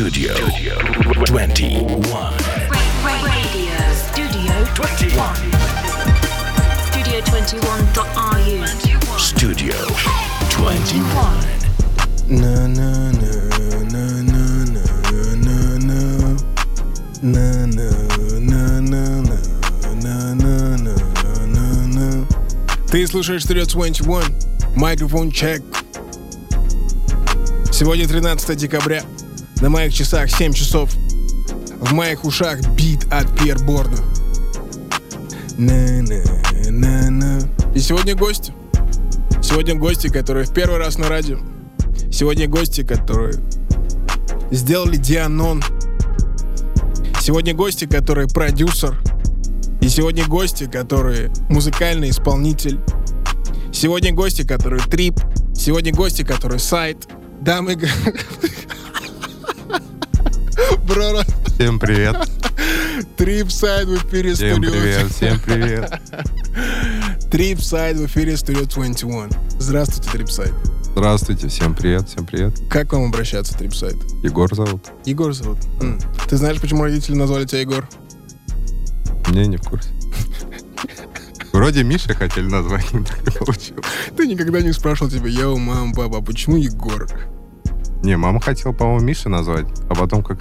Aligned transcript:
Studio 0.00 0.32
21. 1.26 2.00
Radio 3.04 3.76
Studio 3.92 4.54
21. 4.74 5.20
Studio21.ru. 6.88 8.64
Studio 9.18 9.76
21. 10.48 11.04
Na 12.30 12.66
na 12.66 13.12
na 13.12 13.14
na 13.60 13.92
na 13.92 13.92
na 13.92 14.22
na 14.24 14.64
na 15.36 15.76
на 15.76 16.00
на 17.20 17.20
на 17.20 17.68
на 17.68 17.90
на 18.40 18.80
на 18.80 19.04
на 20.00 20.34
на 20.76 20.96
на 21.46 21.86
на 21.88 22.26
Ты 22.90 23.06
слушаешь 23.06 23.44
Studio 23.44 23.66
21. 23.66 24.22
Микрофон 24.76 25.30
чек. 25.30 25.62
Сегодня 27.70 28.08
13 28.08 28.56
декабря. 28.56 29.04
На 29.60 29.68
моих 29.68 29.92
часах 29.92 30.30
7 30.30 30.54
часов. 30.54 30.90
В 31.80 31.92
моих 31.92 32.24
ушах 32.24 32.60
бит 32.70 33.04
от 33.10 33.26
Пьер 33.38 33.58
Борна. 33.62 33.98
на 35.58 36.02
на 36.02 36.70
на 36.70 37.10
на 37.10 37.40
И 37.74 37.80
сегодня 37.80 38.14
гости. 38.16 38.54
Сегодня 39.42 39.74
гости, 39.74 40.08
которые 40.08 40.46
в 40.46 40.54
первый 40.54 40.78
раз 40.78 40.96
на 40.96 41.08
радио. 41.10 41.38
Сегодня 42.10 42.48
гости, 42.48 42.82
которые 42.82 43.34
сделали 44.50 44.96
Дианон. 44.96 45.62
Сегодня 47.20 47.52
гости, 47.52 47.84
которые 47.84 48.28
продюсер. 48.28 48.98
И 49.82 49.90
сегодня 49.90 50.26
гости, 50.26 50.64
которые 50.64 51.30
музыкальный 51.50 52.08
исполнитель. 52.08 52.80
Сегодня 53.74 54.12
гости, 54.14 54.42
которые 54.42 54.82
трип. 54.82 55.20
Сегодня 55.54 55.92
гости, 55.92 56.22
которые 56.22 56.60
сайт. 56.60 57.08
Дамы 57.42 57.72
и 57.74 57.76
Бро, 60.86 61.22
Всем 61.46 61.78
привет. 61.78 62.16
трип 63.16 63.50
сайт 63.50 63.88
в 63.88 63.96
эфире 64.06 64.34
Всем 64.34 64.56
студио. 64.62 64.70
привет, 64.72 65.10
всем 65.12 65.40
привет. 65.40 66.00
Трип 67.30 67.60
сайт 67.60 67.96
в 67.96 68.06
эфире 68.06 68.36
студио 68.36 68.64
21. 68.66 69.30
Здравствуйте, 69.58 70.10
трип 70.10 70.30
сайт. 70.30 70.52
Здравствуйте, 70.92 71.48
всем 71.48 71.74
привет, 71.74 72.08
всем 72.08 72.26
привет. 72.26 72.58
Как 72.68 72.88
к 72.88 72.92
вам 72.92 73.04
обращаться, 73.04 73.56
трип 73.56 73.74
сайт? 73.74 73.96
Егор 74.22 74.52
зовут. 74.54 74.90
Егор 75.04 75.32
зовут. 75.32 75.58
М. 75.80 75.98
Ты 76.28 76.36
знаешь, 76.36 76.60
почему 76.60 76.82
родители 76.82 77.14
назвали 77.14 77.44
тебя 77.46 77.60
Егор? 77.60 77.88
Не, 79.28 79.46
не 79.46 79.56
в 79.56 79.62
курсе. 79.62 79.88
Вроде 81.52 81.84
Миша 81.84 82.14
хотели 82.14 82.46
назвать, 82.48 82.92
но 82.92 83.04
так 83.04 83.26
и 83.26 83.30
получилось. 83.38 83.84
Ты 84.16 84.26
никогда 84.26 84.60
не 84.60 84.72
спрашивал 84.72 85.10
тебя, 85.10 85.28
йоу, 85.28 85.56
мам, 85.58 85.92
папа, 85.94 86.18
а 86.18 86.20
почему 86.20 86.56
Егор? 86.56 87.08
Не, 88.02 88.16
мама 88.16 88.40
хотела, 88.40 88.72
по-моему, 88.72 89.04
Миша 89.04 89.28
назвать, 89.28 89.66
а 89.88 89.94
потом 89.94 90.22
как 90.22 90.38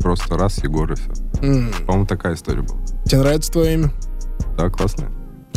просто 0.00 0.36
раз 0.36 0.62
Егор 0.64 0.90
и 0.92 0.94
все. 0.96 1.10
М. 1.42 1.70
По-моему, 1.86 2.06
такая 2.06 2.34
история 2.34 2.62
была. 2.62 2.78
Тебе 3.04 3.18
нравится 3.20 3.52
твое 3.52 3.74
имя? 3.74 3.92
Да, 4.56 4.68
классно. 4.70 5.10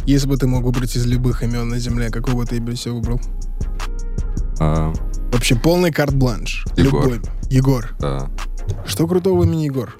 Если 0.05 0.27
бы 0.27 0.37
ты 0.37 0.45
мог 0.47 0.63
выбрать 0.63 0.95
из 0.95 1.05
любых 1.05 1.41
имен 1.43 1.67
на 1.69 1.79
земле, 1.79 2.09
какое 2.09 2.35
бы 2.35 2.45
ты 2.45 2.57
имя 2.57 2.75
себе 2.75 2.93
выбрал? 2.93 3.19
А, 4.59 4.93
Вообще 5.31 5.55
полный 5.55 5.91
карт-бланш. 5.91 6.65
Егор. 6.77 7.03
Любой. 7.03 7.21
Егор. 7.49 7.95
да. 7.99 8.29
Что 8.85 9.07
крутого 9.07 9.41
в 9.41 9.43
имени 9.45 9.63
Егор? 9.65 9.95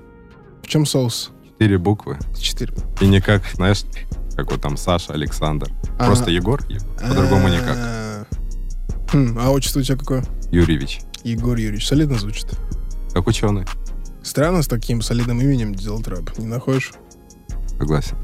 В 0.64 0.68
чем 0.68 0.86
соус? 0.86 1.32
Четыре 1.46 1.78
буквы. 1.78 2.18
Четыре. 2.40 2.74
И 3.02 3.08
не 3.08 3.22
как, 3.22 3.44
знаешь, 3.54 3.84
как 4.36 4.52
вот 4.52 4.62
там 4.62 4.78
Саша, 4.78 5.14
Александр. 5.14 5.70
Ага. 5.98 6.06
Просто 6.08 6.32
Егор, 6.32 6.62
по-другому 7.00 7.48
никак. 7.50 7.78
А, 7.78 8.26
хм, 9.12 9.38
А 9.40 9.50
отчество 9.52 9.80
у 9.80 9.84
тебя 9.84 9.98
какое? 9.98 10.24
Юрьевич. 10.52 11.02
Егор 11.24 11.58
Юрьевич. 11.58 11.88
Солидно 11.88 12.18
звучит. 12.18 12.48
Как 13.14 13.28
ученый. 13.28 13.66
Странно 14.26 14.64
с 14.64 14.68
таким 14.68 15.02
солидным 15.02 15.40
именем 15.40 15.76
делать 15.76 16.08
рэп. 16.08 16.38
Не 16.40 16.48
находишь? 16.48 16.94
Согласен. 17.78 18.18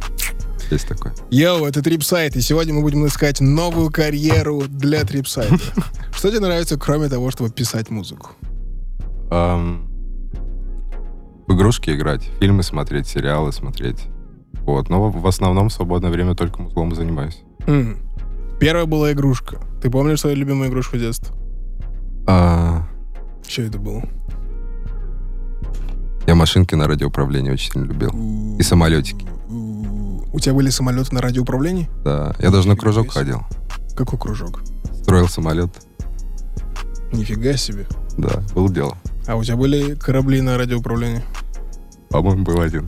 Есть 0.71 0.87
такое. 0.87 1.13
Йоу, 1.29 1.65
это 1.65 1.83
Трипсайд, 1.83 2.35
и 2.35 2.41
сегодня 2.41 2.73
мы 2.73 2.81
будем 2.81 3.05
искать 3.05 3.39
новую 3.39 3.91
карьеру 3.91 4.63
для 4.67 5.03
Трипсайда. 5.03 5.59
Что 6.11 6.29
тебе 6.31 6.39
нравится, 6.39 6.79
кроме 6.79 7.07
того, 7.07 7.29
чтобы 7.29 7.51
писать 7.51 7.91
музыку? 7.91 8.31
В 9.29 9.83
игрушки 11.49 11.91
играть, 11.91 12.23
фильмы 12.39 12.63
смотреть, 12.63 13.07
сериалы 13.07 13.51
смотреть. 13.51 14.07
Вот. 14.65 14.89
Но 14.89 15.09
в 15.11 15.27
основном 15.27 15.69
в 15.69 15.73
свободное 15.73 16.09
время 16.09 16.33
только 16.33 16.61
музлом 16.63 16.95
занимаюсь. 16.95 17.43
Первая 18.59 18.85
была 18.85 19.11
игрушка. 19.11 19.59
Ты 19.83 19.91
помнишь 19.91 20.21
свою 20.21 20.35
любимую 20.35 20.69
игрушку 20.69 20.97
детства? 20.97 21.35
А, 22.27 22.87
Что 23.47 23.61
это 23.63 23.77
было? 23.77 24.03
Я 26.27 26.35
машинки 26.35 26.75
на 26.75 26.87
радиоуправлении 26.87 27.51
очень 27.51 27.71
сильно 27.73 27.85
любил. 27.85 28.11
И 28.59 28.63
самолетики. 28.63 29.25
У 30.33 30.39
тебя 30.39 30.53
были 30.53 30.69
самолеты 30.69 31.13
на 31.13 31.21
радиоуправлении? 31.21 31.89
Да. 32.03 32.35
Я 32.39 32.51
даже 32.51 32.67
на 32.67 32.75
кружок 32.75 33.11
себе. 33.11 33.13
ходил. 33.13 33.41
Какой 33.95 34.17
кружок? 34.17 34.61
Строил 35.01 35.27
самолет. 35.27 35.69
Нифига 37.11 37.57
себе. 37.57 37.85
Да, 38.17 38.41
был 38.55 38.69
дело. 38.69 38.97
А 39.27 39.35
у 39.35 39.43
тебя 39.43 39.57
были 39.57 39.95
корабли 39.95 40.41
на 40.41 40.57
радиоуправлении? 40.57 41.21
По-моему, 42.09 42.43
был 42.43 42.61
один. 42.61 42.87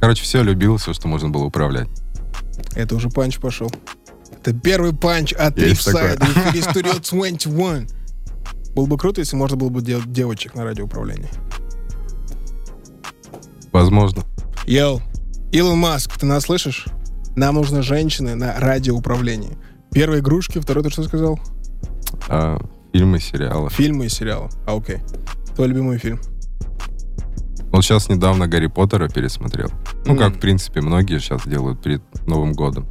Короче, 0.00 0.22
все 0.22 0.42
любил, 0.42 0.78
все, 0.78 0.92
что 0.92 1.08
можно 1.08 1.28
было 1.28 1.44
управлять. 1.44 1.88
Это 2.74 2.94
уже 2.96 3.10
панч 3.10 3.38
пошел. 3.38 3.70
Это 4.32 4.52
первый 4.52 4.92
панч 4.94 5.32
в 5.34 5.58
эфире 5.58 5.74
Studio 6.60 7.00
21. 7.00 7.88
Было 8.74 8.86
бы 8.86 8.96
круто, 8.96 9.20
если 9.20 9.36
можно 9.36 9.56
было 9.56 9.68
бы 9.68 9.82
делать 9.82 10.10
девочек 10.10 10.54
на 10.54 10.64
радиоуправлении. 10.64 11.28
Возможно. 13.82 14.22
Йоу, 14.66 15.00
Илон 15.50 15.76
Маск, 15.78 16.16
ты 16.16 16.24
нас 16.24 16.44
слышишь? 16.44 16.86
Нам 17.34 17.56
нужны 17.56 17.82
женщины 17.82 18.36
на 18.36 18.60
радиоуправлении. 18.60 19.58
Первые 19.90 20.20
игрушки, 20.20 20.60
второй 20.60 20.84
ты 20.84 20.90
что 20.90 21.02
сказал? 21.02 21.40
А, 22.28 22.60
фильмы, 22.92 23.18
сериалы. 23.18 23.70
Фильмы 23.70 24.06
и 24.06 24.08
сериалы. 24.08 24.50
А, 24.68 24.76
окей. 24.76 24.98
Твой 25.56 25.66
любимый 25.66 25.98
фильм? 25.98 26.20
Вот 27.72 27.82
сейчас 27.82 28.08
недавно 28.08 28.46
Гарри 28.46 28.68
Поттера 28.68 29.08
пересмотрел. 29.08 29.70
Ну, 30.06 30.16
как, 30.16 30.28
М. 30.28 30.34
в 30.34 30.38
принципе, 30.40 30.80
многие 30.80 31.18
сейчас 31.18 31.44
делают 31.44 31.82
перед 31.82 32.02
Новым 32.28 32.52
годом. 32.52 32.86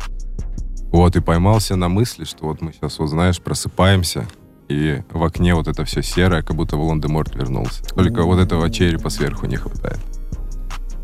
Вот, 0.91 1.15
и 1.15 1.21
поймался 1.21 1.77
на 1.77 1.87
мысли, 1.87 2.25
что 2.25 2.47
вот 2.47 2.61
мы 2.61 2.73
сейчас, 2.73 2.99
вот 2.99 3.07
знаешь, 3.07 3.39
просыпаемся, 3.39 4.27
и 4.67 5.01
в 5.09 5.23
окне 5.23 5.55
вот 5.55 5.69
это 5.69 5.85
все 5.85 6.01
серое, 6.03 6.41
как 6.41 6.57
будто 6.57 6.75
Волан-де-Морт 6.75 7.33
вернулся. 7.35 7.81
Только 7.95 8.23
вот 8.23 8.39
этого 8.39 8.69
черепа 8.69 9.09
сверху 9.09 9.45
не 9.45 9.55
хватает. 9.55 9.99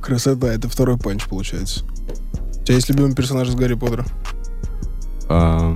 Красота, 0.08 0.48
это 0.54 0.70
второй 0.70 0.98
панч 0.98 1.26
получается. 1.26 1.84
У 2.62 2.64
тебя 2.64 2.76
есть 2.76 2.88
любимый 2.88 3.14
персонаж 3.14 3.50
из 3.50 3.56
Гарри 3.56 3.74
Поттера? 3.74 4.06
А, 5.28 5.76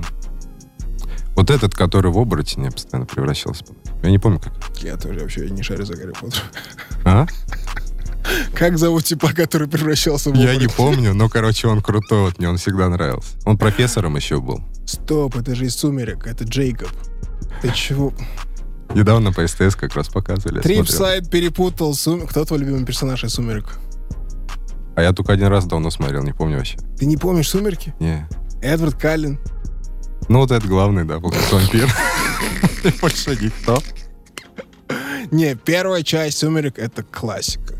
вот 1.36 1.50
этот, 1.50 1.74
который 1.74 2.10
в 2.10 2.16
оборотень 2.16 2.64
постоянно 2.72 3.04
превращался. 3.04 3.66
Я 4.02 4.08
не 4.08 4.18
помню, 4.18 4.40
как. 4.40 4.54
Я 4.80 4.96
тоже 4.96 5.20
вообще 5.20 5.50
не 5.50 5.62
шарю 5.62 5.84
за 5.84 5.96
Гарри 5.96 6.14
Поттера. 6.18 6.44
А? 7.04 7.26
Как 8.54 8.78
зовут 8.78 9.04
типа, 9.04 9.34
который 9.34 9.68
превращался 9.68 10.30
в 10.30 10.34
Я 10.34 10.56
не 10.56 10.68
помню, 10.68 11.12
но, 11.12 11.28
короче, 11.28 11.68
он 11.68 11.82
крутой, 11.82 12.22
вот 12.22 12.38
мне 12.38 12.48
он 12.48 12.56
всегда 12.56 12.88
нравился. 12.88 13.36
Он 13.44 13.58
профессором 13.58 14.16
еще 14.16 14.40
был. 14.40 14.62
Стоп, 14.86 15.36
это 15.36 15.54
же 15.54 15.66
из 15.66 15.76
«Сумерек», 15.76 16.26
это 16.26 16.44
Джейкоб. 16.44 16.88
Ты 17.60 17.70
чего? 17.74 18.14
Недавно 18.94 19.30
по 19.32 19.46
СТС 19.46 19.76
как 19.76 19.94
раз 19.94 20.08
показывали. 20.08 20.60
смотрел. 20.60 20.84
Трипсайд 20.84 21.30
перепутал 21.30 21.94
Сумерек. 21.94 22.30
Кто 22.30 22.46
твой 22.46 22.60
любимый 22.60 22.86
персонаж 22.86 23.24
из 23.24 23.34
«Сумерек»? 23.34 23.78
А 24.94 25.02
я 25.02 25.12
только 25.12 25.32
один 25.32 25.46
раз 25.46 25.64
давно 25.64 25.90
смотрел, 25.90 26.22
не 26.22 26.32
помню 26.32 26.58
вообще. 26.58 26.76
Ты 26.98 27.06
не 27.06 27.16
помнишь 27.16 27.48
«Сумерки»? 27.48 27.94
Не. 27.98 28.28
Эдвард 28.60 28.96
Каллен. 28.96 29.38
Ну, 30.28 30.40
вот 30.40 30.50
это 30.50 30.66
главный, 30.66 31.04
да, 31.04 31.18
был 31.18 31.32
вампир. 31.50 31.88
И 32.84 33.00
Больше 33.00 33.36
никто. 33.40 33.82
Не, 35.30 35.54
первая 35.54 36.02
часть 36.02 36.38
«Сумерек»— 36.38 36.74
это 36.78 37.02
классика. 37.02 37.74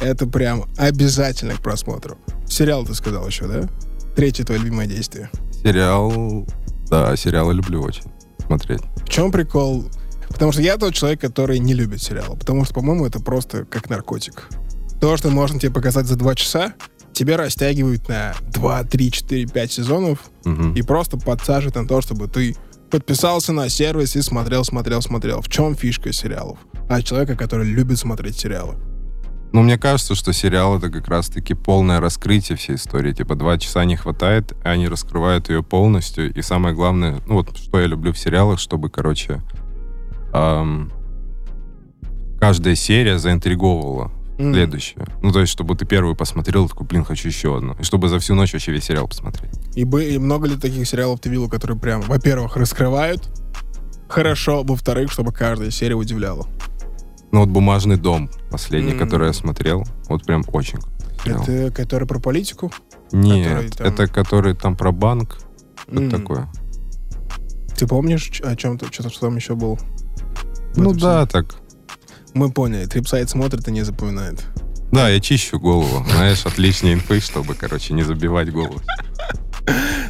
Это 0.00 0.26
прям 0.26 0.64
обязательно 0.76 1.54
к 1.54 1.62
просмотру. 1.62 2.18
Сериал 2.48 2.84
ты 2.84 2.94
сказал 2.94 3.26
еще, 3.26 3.46
да? 3.46 3.68
Третье 4.14 4.44
твое 4.44 4.60
любимое 4.60 4.86
действие. 4.86 5.30
Сериал... 5.62 6.46
Да, 6.88 7.16
сериалы 7.16 7.54
люблю 7.54 7.82
очень 7.82 8.04
смотреть. 8.46 8.80
В 9.04 9.08
чем 9.08 9.32
прикол? 9.32 9.86
Потому 10.28 10.52
что 10.52 10.62
я 10.62 10.76
тот 10.76 10.94
человек, 10.94 11.20
который 11.20 11.58
не 11.58 11.74
любит 11.74 12.02
сериалы. 12.02 12.36
Потому 12.36 12.64
что, 12.64 12.74
по-моему, 12.74 13.06
это 13.06 13.20
просто 13.20 13.64
как 13.64 13.88
наркотик. 13.90 14.48
То, 15.00 15.16
что 15.16 15.30
можно 15.30 15.58
тебе 15.58 15.72
показать 15.72 16.06
за 16.06 16.16
два 16.16 16.34
часа, 16.34 16.74
тебе 17.12 17.36
растягивают 17.36 18.08
на 18.08 18.34
2, 18.52 18.84
3, 18.84 19.10
4, 19.10 19.46
5 19.46 19.72
сезонов 19.72 20.18
Мгм. 20.44 20.74
и 20.74 20.82
просто 20.82 21.16
подсаживают 21.16 21.76
на 21.76 21.86
то, 21.86 22.00
чтобы 22.00 22.28
ты 22.28 22.56
подписался 22.90 23.52
на 23.52 23.68
сервис 23.68 24.16
и 24.16 24.22
смотрел, 24.22 24.64
смотрел, 24.64 25.02
смотрел. 25.02 25.40
В 25.40 25.48
чем 25.48 25.74
фишка 25.74 26.12
сериалов? 26.12 26.58
А 26.88 27.02
человека, 27.02 27.34
который 27.36 27.66
любит 27.66 27.98
смотреть 27.98 28.36
сериалы. 28.38 28.76
Ну, 29.52 29.62
мне 29.62 29.78
кажется, 29.78 30.14
что 30.14 30.32
сериал 30.32 30.76
это 30.78 30.90
как 30.90 31.08
раз-таки 31.08 31.54
полное 31.54 32.00
раскрытие 32.00 32.56
всей 32.58 32.76
истории. 32.76 33.12
Типа 33.12 33.34
два 33.34 33.58
часа 33.58 33.84
не 33.84 33.96
хватает, 33.96 34.52
и 34.52 34.68
они 34.68 34.86
раскрывают 34.88 35.48
ее 35.48 35.62
полностью. 35.62 36.32
И 36.32 36.42
самое 36.42 36.74
главное, 36.74 37.20
ну 37.26 37.34
вот 37.36 37.56
что 37.56 37.80
я 37.80 37.86
люблю 37.86 38.12
в 38.12 38.18
сериалах, 38.18 38.58
чтобы, 38.58 38.90
короче, 38.90 39.40
ам, 40.32 40.92
каждая 42.38 42.74
серия 42.74 43.18
заинтриговывала 43.18 44.12
М. 44.38 44.52
следующая. 44.52 45.06
Ну, 45.22 45.32
то 45.32 45.40
есть, 45.40 45.52
чтобы 45.52 45.74
ты 45.76 45.86
первую 45.86 46.14
посмотрел, 46.14 46.68
такой, 46.68 46.86
блин, 46.86 47.04
хочу 47.04 47.28
еще 47.28 47.56
одну. 47.56 47.74
И 47.78 47.82
чтобы 47.82 48.08
за 48.08 48.18
всю 48.18 48.34
ночь 48.34 48.52
вообще 48.52 48.72
весь 48.72 48.84
сериал 48.84 49.08
посмотреть. 49.08 49.52
И, 49.74 49.84
бы- 49.84 50.04
и 50.04 50.18
много 50.18 50.46
ли 50.48 50.56
таких 50.56 50.86
сериалов 50.86 51.20
ты 51.20 51.28
видел, 51.30 51.48
которые 51.48 51.78
прям, 51.78 52.02
во-первых, 52.02 52.56
раскрывают 52.56 53.28
хорошо, 54.08 54.62
во-вторых, 54.62 55.10
чтобы 55.10 55.32
каждая 55.32 55.70
серия 55.70 55.94
удивляла? 55.94 56.46
Ну, 57.32 57.40
вот 57.40 57.48
«Бумажный 57.48 57.96
дом», 57.96 58.30
последний, 58.50 58.92
М. 58.92 58.98
который 58.98 59.26
я 59.28 59.32
смотрел, 59.32 59.84
вот 60.08 60.24
прям 60.24 60.44
очень. 60.52 60.78
Это 61.24 61.72
который 61.72 62.06
про 62.06 62.20
политику? 62.20 62.70
Нет, 63.12 63.48
который 63.48 63.70
там- 63.70 63.86
это 63.86 64.06
который 64.06 64.54
там 64.54 64.76
про 64.76 64.92
банк, 64.92 65.38
М. 65.88 66.08
такое. 66.10 66.48
Ты 67.76 67.86
помнишь, 67.86 68.40
о 68.44 68.54
чем 68.56 68.78
то 68.78 68.86
что, 68.92 69.08
там 69.20 69.36
еще 69.36 69.54
был? 69.54 69.78
Ну 70.76 70.92
да, 70.92 71.26
так. 71.26 71.56
Мы 72.36 72.50
поняли. 72.50 72.84
Трипсайт 72.84 73.30
смотрит 73.30 73.66
и 73.66 73.72
не 73.72 73.82
запоминает. 73.82 74.44
Да, 74.92 75.08
я 75.08 75.20
чищу 75.20 75.58
голову, 75.58 76.04
знаешь, 76.06 76.44
от 76.44 76.58
лишней 76.58 76.92
инфы, 76.92 77.18
чтобы, 77.18 77.54
короче, 77.54 77.94
не 77.94 78.02
забивать 78.02 78.52
голову. 78.52 78.78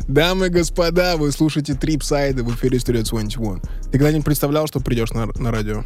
Дамы 0.09 0.47
и 0.47 0.49
господа, 0.49 1.17
вы 1.17 1.31
слушаете 1.31 1.75
Трипсайды 1.75 2.43
в 2.43 2.53
эфире 2.53 2.79
Studio 2.79 3.09
21. 3.09 3.61
Ты 3.61 3.93
когда-нибудь 3.93 4.25
представлял, 4.25 4.67
что 4.67 4.81
придешь 4.81 5.13
на, 5.13 5.27
на 5.27 5.53
радио? 5.53 5.85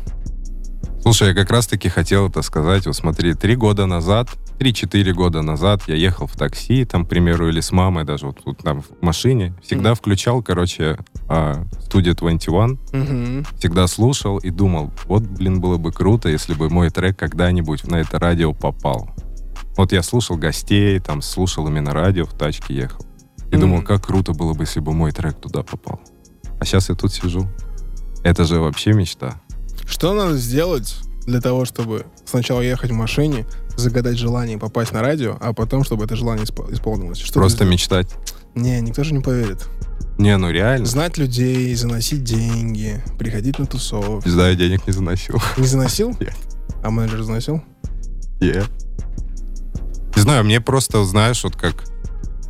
Слушай, 1.02 1.29
я 1.29 1.35
как 1.35 1.50
раз-таки 1.50 1.88
хотел 1.88 2.29
это 2.29 2.43
сказать. 2.43 2.87
Вот 2.87 2.94
смотри, 2.94 3.35
три 3.35 3.56
года 3.56 3.87
назад, 3.87 4.29
три-четыре 4.58 5.14
года 5.14 5.41
назад 5.41 5.82
я 5.87 5.94
ехал 5.94 6.26
в 6.26 6.37
такси, 6.37 6.85
там, 6.85 7.06
к 7.06 7.08
примеру, 7.08 7.49
или 7.49 7.61
с 7.61 7.73
мамой 7.73 8.05
даже 8.05 8.26
вот 8.26 8.43
тут 8.44 8.58
там 8.58 8.82
в 8.82 8.87
машине. 9.00 9.55
Всегда 9.62 9.91
Мгм. 9.91 9.97
включал, 9.97 10.43
короче, 10.43 10.99
а, 11.26 11.64
Studio 11.88 12.14
21, 12.14 12.79
Угу. 12.93 13.47
всегда 13.58 13.87
слушал 13.87 14.38
и 14.38 14.50
думал, 14.50 14.91
вот, 15.06 15.23
блин, 15.23 15.61
было 15.61 15.79
бы 15.79 15.91
круто, 15.91 16.29
если 16.29 16.52
бы 16.52 16.69
мой 16.69 16.91
трек 16.91 17.19
когда-нибудь 17.19 17.85
на 17.88 17.96
это 17.96 18.19
радио 18.19 18.53
попал. 18.53 19.08
Вот 19.79 19.93
я 19.93 20.03
слушал 20.03 20.37
гостей, 20.37 20.99
там, 21.00 21.23
слушал 21.23 21.67
именно 21.67 21.93
радио, 21.93 22.26
в 22.26 22.35
тачке 22.35 22.75
ехал. 22.75 23.06
И 23.50 23.53
Мгм. 23.56 23.61
думал, 23.61 23.82
как 23.82 24.05
круто 24.06 24.32
было 24.35 24.53
бы, 24.53 24.64
если 24.64 24.81
бы 24.81 24.93
мой 24.93 25.12
трек 25.12 25.41
туда 25.41 25.62
попал. 25.62 26.00
А 26.61 26.64
сейчас 26.67 26.91
я 26.91 26.94
тут 26.94 27.11
сижу. 27.12 27.49
Это 28.23 28.44
же 28.44 28.61
вообще 28.61 28.93
мечта. 28.93 29.41
Что 29.91 30.15
надо 30.15 30.39
сделать 30.39 30.97
для 31.27 31.41
того, 31.41 31.65
чтобы 31.65 32.07
сначала 32.25 32.61
ехать 32.61 32.93
в 32.93 32.95
машине, 32.95 33.45
загадать 33.77 34.17
желание 34.17 34.57
попасть 34.57 34.93
на 34.93 35.03
радио, 35.03 35.37
а 35.41 35.53
потом, 35.53 35.83
чтобы 35.83 36.05
это 36.05 36.15
желание 36.15 36.47
испол- 36.47 36.73
исполнилось? 36.73 37.19
Что 37.19 37.41
Просто 37.41 37.65
мечтать. 37.65 38.09
Не, 38.55 38.81
никто 38.81 39.03
же 39.03 39.13
не 39.13 39.21
поверит. 39.21 39.69
Не, 40.17 40.37
ну 40.37 40.49
реально. 40.51 40.87
Знать 40.87 41.19
людей, 41.19 41.75
заносить 41.75 42.23
деньги, 42.23 43.03
приходить 43.19 43.59
на 43.59 43.67
тусовки. 43.67 44.29
Не 44.29 44.33
знаю, 44.33 44.57
денег 44.57 44.87
не 44.87 44.93
заносил. 44.93 45.43
Не 45.59 45.67
заносил? 45.67 46.11
Нет. 46.21 46.37
А 46.85 46.91
менеджер 46.91 47.23
заносил? 47.25 47.61
Не. 48.41 48.63
Не 50.15 50.23
знаю, 50.23 50.45
мне 50.45 50.61
просто, 50.61 51.05
знаешь, 51.05 51.43
вот 51.43 51.57
как... 51.57 51.85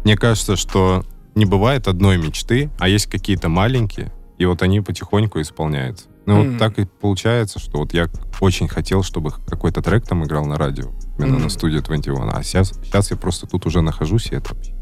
Мне 0.04 0.16
кажется, 0.16 0.56
что 0.56 1.06
не 1.34 1.46
бывает 1.46 1.88
одной 1.88 2.18
мечты, 2.18 2.70
а 2.78 2.86
есть 2.86 3.06
какие-то 3.06 3.48
маленькие, 3.48 4.12
и 4.38 4.44
вот 4.44 4.60
они 4.62 4.82
потихоньку 4.82 5.40
исполняются. 5.40 6.09
Ну, 6.30 6.42
Мгм. 6.42 6.50
вот 6.50 6.58
так 6.60 6.78
и 6.78 6.84
получается, 6.84 7.58
что 7.58 7.78
вот 7.78 7.92
я 7.92 8.08
очень 8.38 8.68
хотел, 8.68 9.02
чтобы 9.02 9.32
какой-то 9.32 9.82
трек 9.82 10.06
там 10.06 10.22
играл 10.24 10.44
на 10.46 10.56
радио, 10.56 10.92
именно 11.18 11.34
Мгм. 11.34 11.42
на 11.44 11.48
студии 11.48 11.80
21, 11.80 12.30
а 12.32 12.40
сейчас, 12.44 12.72
сейчас 12.84 13.10
я 13.10 13.16
просто 13.16 13.48
тут 13.48 13.66
уже 13.66 13.80
нахожусь, 13.80 14.26
и 14.30 14.36
это... 14.36 14.54
вообще- 14.54 14.72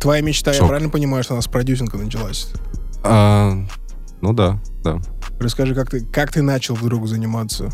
Твоя 0.00 0.22
мечта, 0.22 0.52
я 0.52 0.58
Шок. 0.58 0.68
правильно 0.68 0.88
понимаю, 0.90 1.22
что 1.22 1.34
она 1.34 1.42
с 1.42 1.48
продюсинга 1.48 1.98
началась? 1.98 2.50
А, 3.04 3.52
ну 4.22 4.32
да, 4.32 4.58
да. 4.82 4.98
Расскажи, 5.38 5.74
как 5.74 5.90
ты, 5.90 6.00
как 6.06 6.32
ты 6.32 6.40
начал 6.40 6.74
вдруг 6.74 7.06
заниматься 7.08 7.70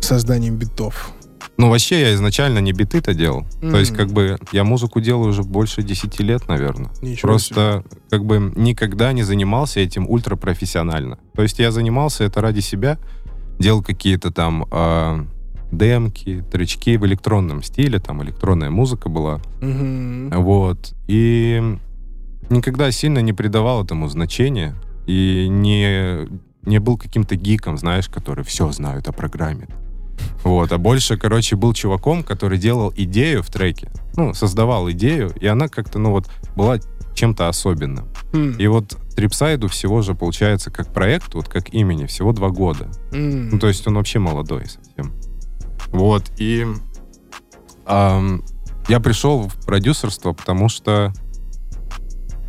созданием 0.00 0.56
битов? 0.56 1.10
Ну, 1.58 1.70
вообще, 1.70 2.00
я 2.00 2.14
изначально 2.14 2.58
не 2.58 2.72
биты-то 2.72 3.14
делал. 3.14 3.46
То 3.60 3.78
есть, 3.78 3.94
как 3.96 4.08
бы, 4.08 4.38
я 4.52 4.64
музыку 4.64 5.00
делаю 5.00 5.30
уже 5.30 5.42
больше 5.42 5.82
10 5.82 6.20
лет, 6.20 6.48
наверное. 6.48 6.90
Ничего 7.00 7.28
Просто, 7.28 7.84
как 8.10 8.24
бы, 8.24 8.52
никогда 8.56 9.12
не 9.12 9.22
занимался 9.22 9.80
этим 9.80 10.08
ультрапрофессионально. 10.08 11.18
То 11.34 11.42
есть, 11.42 11.58
я 11.58 11.70
занимался 11.70 12.24
это 12.24 12.40
ради 12.42 12.60
себя, 12.60 12.98
делал 13.58 13.82
какие-то 13.82 14.30
там 14.30 14.66
а, 14.70 15.26
демки, 15.72 16.44
тречки 16.50 16.96
в 16.96 17.06
электронном 17.06 17.62
стиле, 17.62 17.98
там 17.98 18.22
электронная 18.22 18.70
музыка 18.70 19.08
была. 19.08 19.40
Мгм. 19.60 20.30
Вот. 20.30 20.94
И 21.06 21.78
никогда 22.50 22.90
сильно 22.90 23.20
не 23.20 23.32
придавал 23.32 23.84
этому 23.84 24.08
значения. 24.08 24.74
И 25.06 25.46
не, 25.48 26.28
не 26.62 26.78
был 26.80 26.98
каким-то 26.98 27.36
гиком, 27.36 27.78
знаешь, 27.78 28.08
который 28.08 28.44
все 28.44 28.70
знают 28.72 29.08
о 29.08 29.12
программе. 29.12 29.68
Вот, 30.44 30.72
а 30.72 30.78
больше, 30.78 31.16
короче, 31.16 31.56
был 31.56 31.72
чуваком, 31.72 32.22
который 32.22 32.58
делал 32.58 32.92
идею 32.96 33.42
в 33.42 33.48
треке, 33.48 33.90
ну, 34.16 34.34
создавал 34.34 34.90
идею, 34.90 35.32
и 35.40 35.46
она 35.46 35.68
как-то, 35.68 35.98
ну, 35.98 36.10
вот, 36.10 36.28
была 36.54 36.78
чем-то 37.14 37.48
особенным. 37.48 38.08
М. 38.32 38.52
И 38.58 38.66
вот 38.66 38.96
Трипсайду 39.16 39.68
всего 39.68 40.02
же, 40.02 40.14
получается, 40.14 40.70
как 40.70 40.92
проект, 40.92 41.34
вот 41.34 41.48
как 41.48 41.72
имени, 41.72 42.04
всего 42.06 42.32
два 42.32 42.50
года. 42.50 42.90
М. 43.12 43.48
Ну, 43.50 43.58
то 43.58 43.66
есть 43.68 43.86
он 43.86 43.94
вообще 43.94 44.18
молодой 44.18 44.66
совсем. 44.66 45.14
Вот, 45.88 46.30
и 46.36 46.66
ам, 47.86 48.44
я 48.88 49.00
пришел 49.00 49.48
в 49.48 49.66
продюсерство, 49.66 50.32
потому 50.32 50.68
что, 50.68 51.12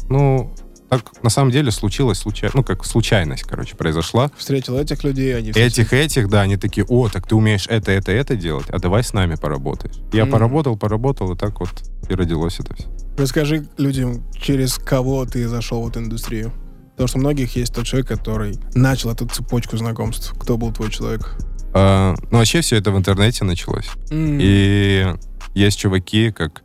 ну, 0.10 0.54
так 0.90 1.24
на 1.24 1.30
самом 1.30 1.52
деле 1.52 1.72
случилось, 1.72 2.20
случай... 2.20 2.50
ну, 2.54 2.64
как 2.64 2.86
случайность, 2.86 3.44
короче, 3.44 3.76
произошла. 3.76 4.32
Встретил 4.38 4.78
этих 4.78 5.04
людей, 5.04 5.36
они 5.38 5.52
Этих, 5.52 5.92
этих, 5.94 6.30
да, 6.30 6.42
они 6.42 6.58
такие, 6.58 6.86
о, 6.88 7.10
так 7.10 7.28
ты 7.28 7.36
умеешь 7.36 7.68
это, 7.68 7.92
это, 7.92 8.12
это 8.12 8.36
делать, 8.36 8.68
а 8.70 8.80
давай 8.80 9.04
с 9.04 9.14
нами 9.14 9.36
поработаешь. 9.36 9.96
Я 10.14 10.24
Мгм. 10.24 10.32
поработал, 10.32 10.78
поработал, 10.78 11.34
и 11.34 11.38
так 11.38 11.60
вот 11.60 11.70
и 12.10 12.14
родилось 12.14 12.60
это 12.60 12.74
все. 12.76 12.88
Расскажи 13.18 13.68
людям, 13.78 14.24
через 14.40 14.76
кого 14.76 15.26
ты 15.26 15.48
зашел 15.48 15.82
в 15.84 15.90
эту 15.90 16.00
индустрию. 16.00 16.54
Потому 16.92 17.08
что 17.10 17.18
у 17.18 17.22
многих 17.22 17.56
есть 17.56 17.74
тот 17.76 17.86
человек, 17.86 18.08
который 18.08 18.58
начал 18.74 19.12
эту 19.12 19.28
цепочку 19.28 19.78
знакомств. 19.78 20.34
Кто 20.40 20.58
был 20.58 20.72
твой 20.72 20.90
человек? 20.90 21.36
А, 21.74 22.16
ну, 22.32 22.38
вообще 22.40 22.62
все 22.62 22.78
это 22.78 22.92
в 22.92 22.98
интернете 22.98 23.44
началось. 23.44 23.88
М. 24.10 24.40
И 24.42 25.06
есть 25.54 25.78
чуваки, 25.78 26.32
как 26.32 26.64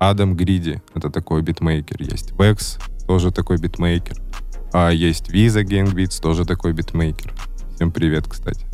Адам 0.00 0.34
Гриди, 0.36 0.82
это 0.94 1.10
такой 1.10 1.42
битмейкер, 1.42 2.02
есть 2.02 2.32
Векс, 2.38 2.78
тоже 3.08 3.32
такой 3.32 3.56
битмейкер. 3.56 4.18
А 4.72 4.90
есть 4.90 5.30
Visa 5.30 5.64
Gang 5.64 5.94
Beats, 5.94 6.20
тоже 6.20 6.44
такой 6.44 6.74
битмейкер. 6.74 7.32
Всем 7.74 7.90
привет, 7.90 8.28
кстати. 8.28 8.66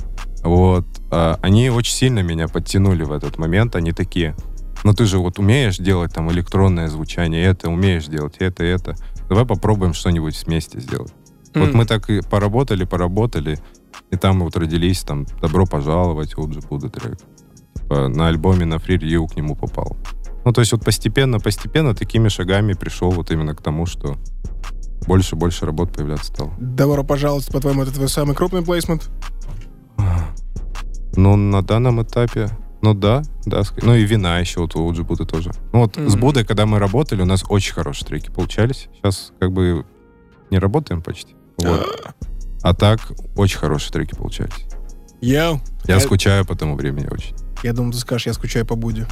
Вот. 0.43 0.85
а, 1.11 1.39
они 1.41 1.71
очень 1.71 1.95
сильно 1.95 2.19
меня 2.19 2.49
подтянули 2.49 3.05
в 3.05 3.13
этот 3.13 3.39
момент. 3.39 3.77
Они 3.77 3.93
такие, 3.93 4.35
ну 4.83 4.93
ты 4.93 5.07
же 5.07 5.19
вот 5.19 5.39
умеешь 5.39 5.79
делать 5.79 6.13
там 6.13 6.31
электронное 6.33 6.89
звучание, 6.89 7.45
это, 7.45 7.71
умеешь 7.71 8.07
делать 8.07 8.35
это, 8.41 8.65
это. 8.65 8.97
Давай 9.29 9.47
попробуем 9.47 9.95
что-нибудь 9.95 10.45
вместе 10.45 10.81
сделать. 10.81 11.13
Вот 11.55 11.69
М. 11.69 11.77
мы 11.77 11.87
так 11.87 12.11
и 12.11 12.21
поработали, 12.21 12.83
поработали, 12.85 13.61
и 14.11 14.17
там 14.17 14.41
вот 14.41 14.57
родились 14.57 15.03
там 15.03 15.27
«Добро 15.41 15.65
пожаловать», 15.65 16.37
«Уджи 16.37 16.61
Буда» 16.69 16.91
трек. 16.91 17.21
Типа, 17.77 18.09
на 18.09 18.27
альбоме 18.27 18.67
на 18.67 18.75
Review 18.75 19.29
к 19.29 19.37
нему 19.37 19.55
попал. 19.55 19.97
Ну, 20.45 20.53
то 20.53 20.61
есть 20.61 20.73
вот 20.73 20.85
постепенно, 20.85 21.41
постепенно 21.41 21.95
такими 21.95 22.29
шагами 22.29 22.75
пришел 22.75 23.11
вот 23.11 23.31
именно 23.31 23.55
к 23.55 23.63
тому, 23.63 23.87
что 23.87 24.17
больше, 25.07 25.37
больше 25.37 25.67
работ 25.67 25.93
появляться 25.95 26.27
стало. 26.33 26.53
Добро 26.59 27.03
пожаловать, 27.05 27.47
по-твоему, 27.51 27.83
это 27.83 27.93
твой 27.93 28.09
самый 28.09 28.35
крупный 28.35 28.63
плейсмент? 28.63 29.11
Ну, 31.17 31.37
на 31.37 31.63
данном 31.63 32.03
этапе, 32.03 32.49
ну 32.83 32.93
да, 32.93 33.23
да. 33.47 33.63
Ну 33.83 33.95
и 33.95 34.05
вина 34.05 34.39
еще 34.41 34.61
вот 34.61 34.75
у 34.75 34.85
Уджи 34.85 35.05
Буда 35.05 35.25
тоже. 35.25 35.53
Ну 35.73 35.81
вот 35.81 35.95
с 35.97 35.99
Мгм. 36.15 36.21
Будой, 36.21 36.45
когда 36.45 36.67
мы 36.67 36.79
работали, 36.79 37.23
у 37.23 37.27
нас 37.27 37.45
очень 37.49 37.73
хорошие 37.73 38.07
треки 38.09 38.31
получались. 38.31 38.89
Сейчас 38.95 39.33
как 39.39 39.53
бы 39.53 39.87
не 40.51 40.59
работаем 40.59 41.01
почти. 41.03 41.35
Вот. 41.59 42.15
А 42.63 42.75
так 42.75 43.01
очень 43.37 43.59
хорошие 43.59 43.93
треки 43.93 44.15
получались. 44.15 44.67
Йоу. 45.21 45.61
Я 45.87 45.95
Я- 45.95 46.01
скучаю 46.01 46.45
по 46.45 46.57
тому 46.57 46.75
времени 46.77 47.07
очень. 47.11 47.35
Я 47.63 47.73
думал, 47.73 47.93
ты 47.93 47.99
скажешь, 47.99 48.27
я 48.27 48.33
скучаю 48.35 48.67
по 48.67 48.75
Буде. 48.75 49.07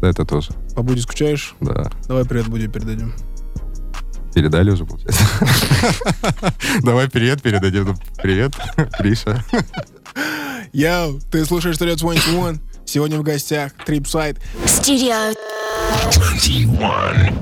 Да, 0.00 0.08
Это 0.08 0.24
тоже, 0.24 0.50
По 0.74 0.82
Буде 0.82 1.00
скучаешь? 1.02 1.54
да. 1.60 1.90
Давай 2.08 2.24
привет 2.24 2.48
Буде 2.48 2.68
передадим. 2.68 3.14
Передали 4.34 4.70
уже, 4.70 4.84
получается. 4.86 5.24
Давай 6.82 7.08
привет 7.10 7.42
передадим. 7.42 7.84
Ну, 7.84 7.94
Привет, 8.22 8.52
Гриша. 9.00 9.44
Йоу, 10.72 11.18
ты 11.32 11.44
слушаешь 11.44 11.76
Studio 11.76 11.96
21. 11.96 12.60
Сегодня 12.84 13.18
в 13.18 13.22
гостях 13.24 13.72
Трипсайд. 13.84 14.38
Studio 14.64 15.34
21. 16.14 17.34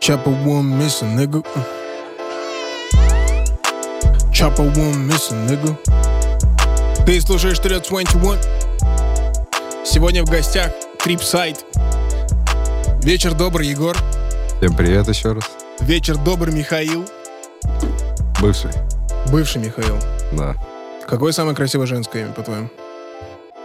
Chopper 0.00 0.34
one 0.44 0.78
missing, 0.78 1.16
nigga. 1.16 1.42
Chopper 4.32 4.66
one 4.76 5.06
missing, 5.08 5.48
nigga. 5.48 5.76
Ты 7.04 7.20
слушаешь 7.20 7.58
Studio 7.58 7.80
21. 7.86 8.38
Сегодня 9.84 10.24
в 10.24 10.30
гостях 10.30 10.72
Трипсайд. 11.02 11.64
Вечер 13.02 13.34
добрый, 13.34 13.66
Егор. 13.68 13.96
Всем 14.58 14.74
привет 14.76 15.08
еще 15.08 15.32
раз. 15.32 15.44
Вечер 15.80 16.16
добрый, 16.16 16.54
Михаил. 16.54 17.04
Бывший. 18.40 18.70
Бывший 19.30 19.60
Михаил. 19.62 19.96
Да. 20.32 20.54
Какое 21.06 21.32
самое 21.32 21.54
красивое 21.56 21.86
женское 21.86 22.22
имя, 22.24 22.32
по-твоему? 22.32 22.68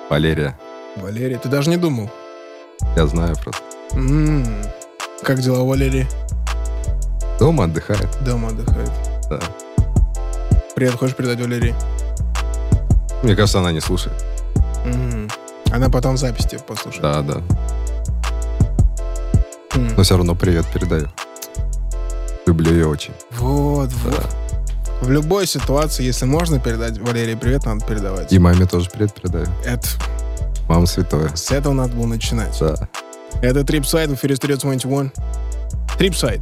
Валерия. 0.09 0.57
Валерия. 0.97 1.37
Ты 1.37 1.47
даже 1.49 1.69
не 1.69 1.77
думал? 1.77 2.09
Я 2.95 3.07
знаю 3.07 3.35
просто. 3.43 3.63
М, 3.93 4.45
Как 5.23 5.39
дела 5.39 5.59
у 5.59 5.67
Валерии? 5.67 6.07
Дома 7.39 7.65
отдыхает. 7.65 8.09
Дома 8.23 8.49
отдыхает. 8.49 8.91
Да. 9.29 9.39
Привет, 10.75 10.95
хочешь 10.95 11.15
передать 11.15 11.39
Валерии? 11.41 11.75
Мне 13.23 13.35
кажется, 13.35 13.59
она 13.59 13.71
не 13.71 13.79
слушает. 13.81 14.15
М. 14.85 15.29
Она 15.71 15.89
потом 15.89 16.17
запись 16.17 16.45
тебе 16.45 16.59
послушает. 16.59 17.01
Да, 17.01 17.21
да. 17.21 17.41
М. 19.75 19.87
Но 19.95 20.03
все 20.03 20.15
равно 20.17 20.35
привет 20.35 20.65
передаю. 20.73 21.07
Люблю 22.45 22.71
ее 22.71 22.87
очень. 22.87 23.13
Вот, 23.31 23.89
вот. 24.03 24.27
В 25.01 25.09
любой 25.09 25.47
ситуации, 25.47 26.03
если 26.03 26.25
можно 26.25 26.59
передать 26.59 26.97
Валерии 26.99 27.35
привет, 27.35 27.65
надо 27.65 27.85
передавать. 27.85 28.33
И 28.33 28.39
маме 28.39 28.65
тоже 28.65 28.89
привет 28.89 29.13
передаю. 29.13 29.45
Это, 29.65 29.87
Мама 30.67 30.85
святое. 30.87 31.29
с 31.35 31.51
этого 31.51 31.73
надо 31.73 31.93
было 31.95 32.05
начинать. 32.07 32.57
Да. 32.59 32.75
Это 33.41 33.63
Трипсайд 33.63 34.09
в 34.09 34.15
эфире 34.15 34.35
Studio 34.35 34.59
21. 34.59 35.11
Трипсайд. 35.97 36.41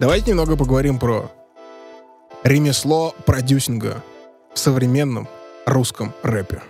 Давайте 0.00 0.30
немного 0.32 0.56
поговорим 0.56 0.98
про 0.98 1.30
ремесло 2.42 3.14
продюсинга 3.24 4.02
в 4.52 4.58
современном 4.58 5.28
русском 5.64 6.12
рэпе. 6.22 6.60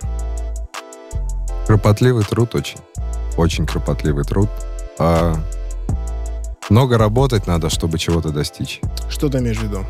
Кропотливый 1.66 2.24
труд 2.24 2.54
очень. 2.54 2.78
Очень 3.36 3.66
кропотливый 3.66 4.24
труд. 4.24 4.48
А 4.98 5.34
много 6.68 6.98
работать 6.98 7.46
надо, 7.46 7.70
чтобы 7.70 7.98
чего-то 7.98 8.30
достичь. 8.30 8.80
Что 9.08 9.28
ты 9.28 9.38
имеешь 9.38 9.58
в 9.58 9.62
виду? 9.62 9.84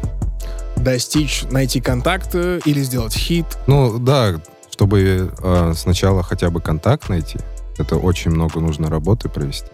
Достичь, 0.76 1.44
найти 1.50 1.80
контакты 1.80 2.60
или 2.64 2.82
сделать 2.82 3.14
хит? 3.14 3.46
Ну, 3.66 3.98
да, 3.98 4.40
чтобы 4.70 5.32
э, 5.42 5.72
сначала 5.76 6.22
хотя 6.22 6.50
бы 6.50 6.60
контакт 6.60 7.08
найти, 7.08 7.38
это 7.78 7.96
очень 7.96 8.30
много 8.30 8.58
нужно 8.60 8.88
работы 8.90 9.28
провести. 9.28 9.68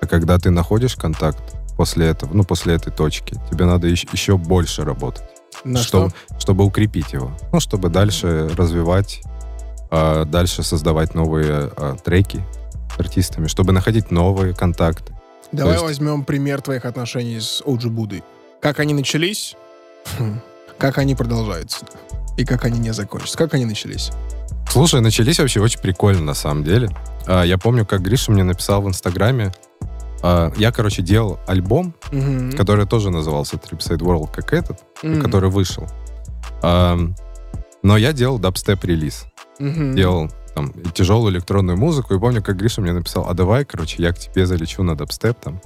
А 0.00 0.06
когда 0.06 0.38
ты 0.38 0.50
находишь 0.50 0.96
контакт 0.96 1.38
после 1.76 2.08
этого, 2.08 2.30
ну, 2.34 2.44
после 2.44 2.74
этой 2.74 2.92
точки, 2.92 3.38
тебе 3.50 3.64
надо 3.64 3.86
ещ- 3.88 4.08
еще 4.12 4.36
больше 4.36 4.84
работать. 4.84 5.22
На 5.64 5.78
что- 5.80 6.10
что? 6.10 6.38
Чтобы 6.38 6.64
укрепить 6.64 7.12
его. 7.12 7.30
Ну, 7.52 7.60
чтобы 7.60 7.88
дальше 7.88 8.50
развивать, 8.56 9.22
а, 9.92 10.24
дальше 10.24 10.62
создавать 10.64 11.14
новые 11.14 11.70
а, 11.76 11.94
треки 12.02 12.42
с 12.96 12.98
артистами, 12.98 13.46
чтобы 13.46 13.72
находить 13.72 14.10
новые 14.10 14.54
контакты. 14.54 15.14
Давай 15.52 15.74
есть- 15.74 15.84
возьмем 15.84 16.24
пример 16.24 16.60
твоих 16.62 16.84
отношений 16.86 17.38
с 17.40 17.62
Оджи 17.66 17.88
Будой. 17.90 18.24
Как 18.60 18.80
они 18.80 18.94
начались, 18.94 19.54
хм, 20.18 20.40
как 20.78 20.98
они 20.98 21.14
продолжаются 21.14 21.84
и 22.38 22.44
как 22.44 22.64
они 22.64 22.78
не 22.78 22.92
закончатся. 22.92 23.36
Как 23.38 23.52
они 23.54 23.66
начались? 23.66 24.10
Слушай, 24.70 25.00
начались 25.02 25.38
вообще 25.38 25.60
очень 25.60 25.80
прикольно, 25.80 26.22
на 26.22 26.34
самом 26.34 26.64
деле. 26.64 26.88
А, 27.26 27.42
я 27.44 27.58
помню, 27.58 27.84
как 27.84 28.00
Гриша 28.02 28.32
мне 28.32 28.42
написал 28.44 28.80
в 28.82 28.88
Инстаграме. 28.88 29.52
а, 30.24 30.52
я, 30.56 30.70
короче, 30.70 31.02
делал 31.02 31.40
альбом, 31.48 31.94
Мгм. 32.12 32.52
который 32.52 32.86
тоже 32.86 33.10
назывался 33.10 33.56
Tripside 33.56 33.98
World, 33.98 34.30
как 34.32 34.52
этот, 34.54 34.78
Мгм. 35.02 35.20
который 35.20 35.50
вышел. 35.50 35.86
Но 36.62 37.96
я 37.96 38.12
делал 38.12 38.38
дабстеп-релиз. 38.38 39.24
Мгм. 39.58 39.94
Делал 39.94 40.30
там 40.54 40.72
тяжелую 40.94 41.32
электронную 41.32 41.78
музыку. 41.78 42.14
И 42.14 42.18
помню, 42.18 42.42
как 42.42 42.56
Гриша 42.56 42.80
мне 42.80 42.92
написал, 42.92 43.26
а 43.28 43.34
давай, 43.34 43.64
короче, 43.64 44.02
я 44.02 44.12
к 44.12 44.18
тебе 44.18 44.46
залечу 44.46 44.82
на 44.82 44.96
дабстеп 44.96 45.38
там. 45.40 45.60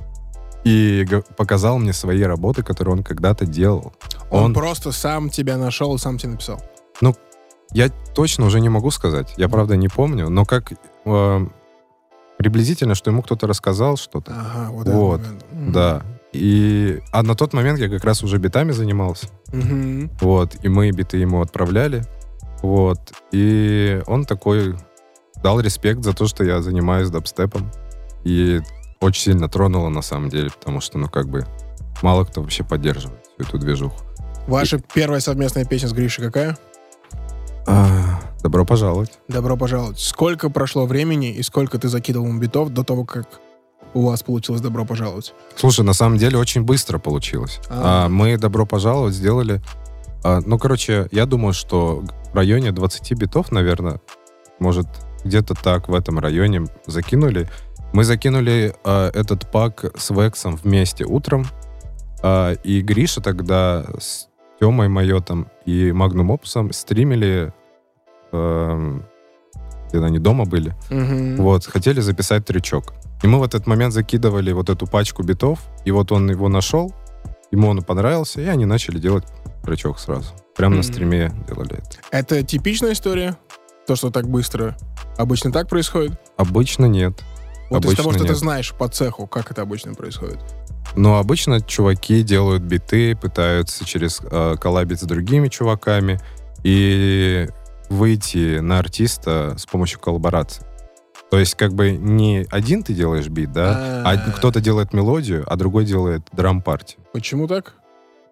И 0.64 1.06
показал 1.36 1.78
мне 1.78 1.92
свои 1.92 2.22
работы, 2.22 2.62
которые 2.62 2.94
он 2.96 3.02
когда-то 3.04 3.46
делал. 3.46 3.92
Он, 4.30 4.44
он- 4.44 4.54
просто 4.54 4.92
сам 4.92 5.30
тебя 5.30 5.56
нашел 5.56 5.94
и 5.94 5.98
сам 5.98 6.18
тебе 6.18 6.32
написал. 6.32 6.60
Я 7.72 7.90
точно 8.14 8.46
уже 8.46 8.60
не 8.60 8.68
могу 8.68 8.90
сказать. 8.90 9.34
Я, 9.36 9.48
правда, 9.48 9.76
не 9.76 9.88
помню. 9.88 10.28
Но 10.30 10.44
как 10.44 10.72
э, 11.04 11.46
приблизительно, 12.38 12.94
что 12.94 13.10
ему 13.10 13.22
кто-то 13.22 13.46
рассказал 13.46 13.96
что-то. 13.96 14.32
Ага, 14.32 14.70
вот, 14.70 14.88
Вот, 14.88 15.20
момент. 15.20 15.72
Да. 15.72 16.02
И 16.32 17.00
а 17.12 17.22
на 17.22 17.34
тот 17.34 17.52
момент 17.54 17.78
я 17.78 17.88
как 17.88 18.04
раз 18.04 18.22
уже 18.22 18.38
битами 18.38 18.72
занимался. 18.72 19.28
Мгм. 19.52 20.10
Вот, 20.20 20.56
и 20.62 20.68
мы 20.68 20.90
биты 20.90 21.16
ему 21.16 21.40
отправляли. 21.40 22.04
Вот, 22.66 23.12
и 23.30 24.02
он 24.08 24.24
такой 24.24 24.74
дал 25.40 25.60
респект 25.60 26.02
за 26.02 26.12
то, 26.14 26.26
что 26.26 26.42
я 26.42 26.62
занимаюсь 26.62 27.10
дабстепом. 27.10 27.70
И 28.24 28.60
очень 29.00 29.22
сильно 29.22 29.48
тронуло 29.48 29.88
на 29.88 30.02
самом 30.02 30.30
деле, 30.30 30.50
потому 30.50 30.80
что, 30.80 30.98
ну, 30.98 31.08
как 31.08 31.28
бы, 31.28 31.46
мало 32.02 32.24
кто 32.24 32.42
вообще 32.42 32.64
поддерживает 32.64 33.20
всю 33.38 33.48
эту 33.48 33.58
движуху. 33.58 33.96
Ваша 34.48 34.80
первая 34.80 35.20
совместная 35.20 35.64
песня 35.64 35.88
с 35.88 35.92
Гришей 35.92 36.24
какая? 36.24 36.58
А, 37.68 38.20
добро 38.42 38.64
пожаловать. 38.64 39.12
Добро 39.28 39.56
пожаловать. 39.56 40.00
Сколько 40.00 40.50
прошло 40.50 40.86
времени 40.86 41.30
и 41.30 41.44
сколько 41.44 41.78
ты 41.78 41.86
закидывал 41.88 42.26
ему 42.26 42.40
битов 42.40 42.70
до 42.70 42.82
того, 42.82 43.04
как 43.04 43.28
у 43.94 44.02
вас 44.08 44.24
получилось 44.24 44.60
«Добро 44.60 44.84
пожаловать»? 44.84 45.32
Слушай, 45.54 45.84
на 45.84 45.92
самом 45.92 46.18
деле 46.18 46.36
очень 46.36 46.62
быстро 46.62 46.98
получилось. 46.98 47.60
А. 47.70 48.06
А, 48.06 48.08
мы 48.08 48.36
добро 48.36 48.66
пожаловать 48.66 49.14
сделали. 49.14 49.62
А, 50.26 50.40
ну, 50.44 50.58
короче, 50.58 51.06
я 51.12 51.24
думаю, 51.24 51.52
что 51.52 52.02
в 52.32 52.34
районе 52.34 52.72
20 52.72 53.12
битов, 53.12 53.52
наверное, 53.52 54.00
может, 54.58 54.88
где-то 55.24 55.54
так 55.54 55.88
в 55.88 55.94
этом 55.94 56.18
районе 56.18 56.66
закинули. 56.86 57.48
Мы 57.92 58.02
закинули 58.02 58.74
а, 58.82 59.10
этот 59.14 59.48
пак 59.52 59.84
с 59.96 60.10
Вексом 60.10 60.56
вместе 60.56 61.04
утром. 61.04 61.46
а, 62.24 62.54
и 62.54 62.80
Гриша 62.80 63.20
тогда 63.20 63.86
с 64.00 64.26
Тёмой 64.58 64.88
Майотом 64.88 65.46
и 65.64 65.92
Магнум 65.92 66.32
Опусом 66.32 66.72
стримили, 66.72 67.52
эм, 68.32 69.04
когда 69.92 70.06
они 70.06 70.18
дома 70.18 70.44
были. 70.44 70.74
Мгм. 70.90 71.36
Вот, 71.36 71.66
хотели 71.66 72.00
записать 72.00 72.46
трючок. 72.46 72.94
И 73.22 73.28
мы 73.28 73.38
в 73.38 73.44
этот 73.44 73.68
момент 73.68 73.92
закидывали 73.92 74.50
вот 74.50 74.70
эту 74.70 74.88
пачку 74.88 75.22
битов, 75.22 75.60
и 75.84 75.92
вот 75.92 76.10
он 76.10 76.28
его 76.28 76.48
нашел, 76.48 76.92
ему 77.50 77.68
он 77.68 77.82
понравился, 77.82 78.40
и 78.40 78.46
они 78.46 78.64
начали 78.64 78.98
делать 78.98 79.24
трючок 79.64 79.98
сразу. 79.98 80.32
Прямо 80.56 80.76
на 80.76 80.82
Мгм. 80.82 80.92
стриме 80.92 81.32
делали 81.48 81.74
это. 81.74 81.98
Это 82.10 82.42
типичная 82.42 82.92
история? 82.92 83.36
То, 83.86 83.94
что 83.96 84.10
так 84.10 84.28
быстро? 84.28 84.76
Обычно 85.18 85.52
так 85.52 85.68
происходит? 85.68 86.18
Обычно 86.36 86.86
нет. 86.86 87.12
Вот 87.70 87.80
из 87.84 87.86
Обычно 87.86 87.96
того, 88.04 88.12
что 88.12 88.22
ты 88.24 88.28
нет. 88.30 88.36
знаешь 88.38 88.72
по 88.74 88.88
цеху, 88.88 89.26
как 89.26 89.50
это 89.50 89.62
обычно 89.62 89.94
происходит? 89.94 90.38
Но 90.94 91.18
обычно 91.18 91.60
чуваки 91.60 92.22
делают 92.22 92.62
биты, 92.62 93.16
пытаются 93.16 93.84
через 93.84 94.20
э, 94.22 94.56
коллабить 94.60 95.00
с 95.00 95.04
другими 95.04 95.48
чуваками 95.48 96.20
и 96.62 97.48
выйти 97.90 98.58
на 98.60 98.78
артиста 98.78 99.54
с 99.58 99.66
помощью 99.66 100.00
коллаборации. 100.00 100.64
То 101.30 101.38
есть 101.38 101.54
как 101.56 101.72
бы 101.74 101.90
не 101.92 102.46
один 102.50 102.82
ты 102.82 102.94
делаешь 102.94 103.28
бит, 103.28 103.52
да, 103.52 104.02
а 104.04 104.12
А. 104.12 104.30
кто-то 104.30 104.60
делает 104.60 104.92
мелодию, 104.92 105.44
а 105.46 105.56
другой 105.56 105.84
делает 105.84 106.22
драм-партию. 106.32 107.00
Почему 107.12 107.48
так? 107.48 107.74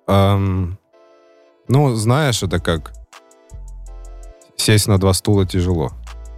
Ам, 0.07 0.79
ну, 1.67 1.95
знаешь, 1.95 2.43
это 2.43 2.61
как 2.61 2.93
сесть 4.57 4.87
на 4.87 4.99
два 4.99 5.13
стула 5.13 5.47
тяжело. 5.47 5.91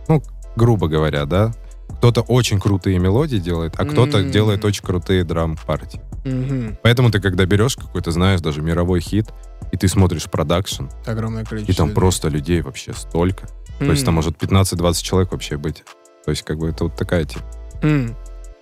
Ну, 0.08 0.22
грубо 0.56 0.88
говоря, 0.88 1.24
да. 1.26 1.52
Кто-то 1.98 2.22
очень 2.22 2.58
крутые 2.60 2.98
мелодии 2.98 3.38
делает, 3.38 3.74
а 3.78 3.84
кто-то 3.84 4.18
М. 4.18 4.30
делает 4.30 4.64
очень 4.64 4.84
крутые 4.84 5.24
драм-партии. 5.24 6.00
Мгм. 6.24 6.78
Поэтому 6.82 7.10
ты, 7.10 7.20
когда 7.20 7.46
берешь 7.46 7.76
какой-то, 7.76 8.10
знаешь, 8.10 8.40
даже 8.40 8.60
мировой 8.60 9.00
хит, 9.00 9.26
и 9.72 9.76
ты 9.76 9.88
смотришь 9.88 10.24
продакшн, 10.24 10.86
Огромное 11.06 11.44
количество. 11.44 11.72
и 11.72 11.74
там 11.76 11.86
людей. 11.88 11.94
просто 11.94 12.28
людей 12.28 12.60
вообще 12.62 12.92
столько. 12.92 13.46
То 13.78 13.86
есть 13.86 14.04
там 14.04 14.14
может 14.14 14.36
15-20 14.36 15.02
человек 15.02 15.32
вообще 15.32 15.56
быть. 15.56 15.84
То 16.26 16.30
есть 16.32 16.42
как 16.42 16.58
бы 16.58 16.68
это 16.68 16.84
вот 16.84 16.96
такая 16.96 17.24
тема. 17.24 17.44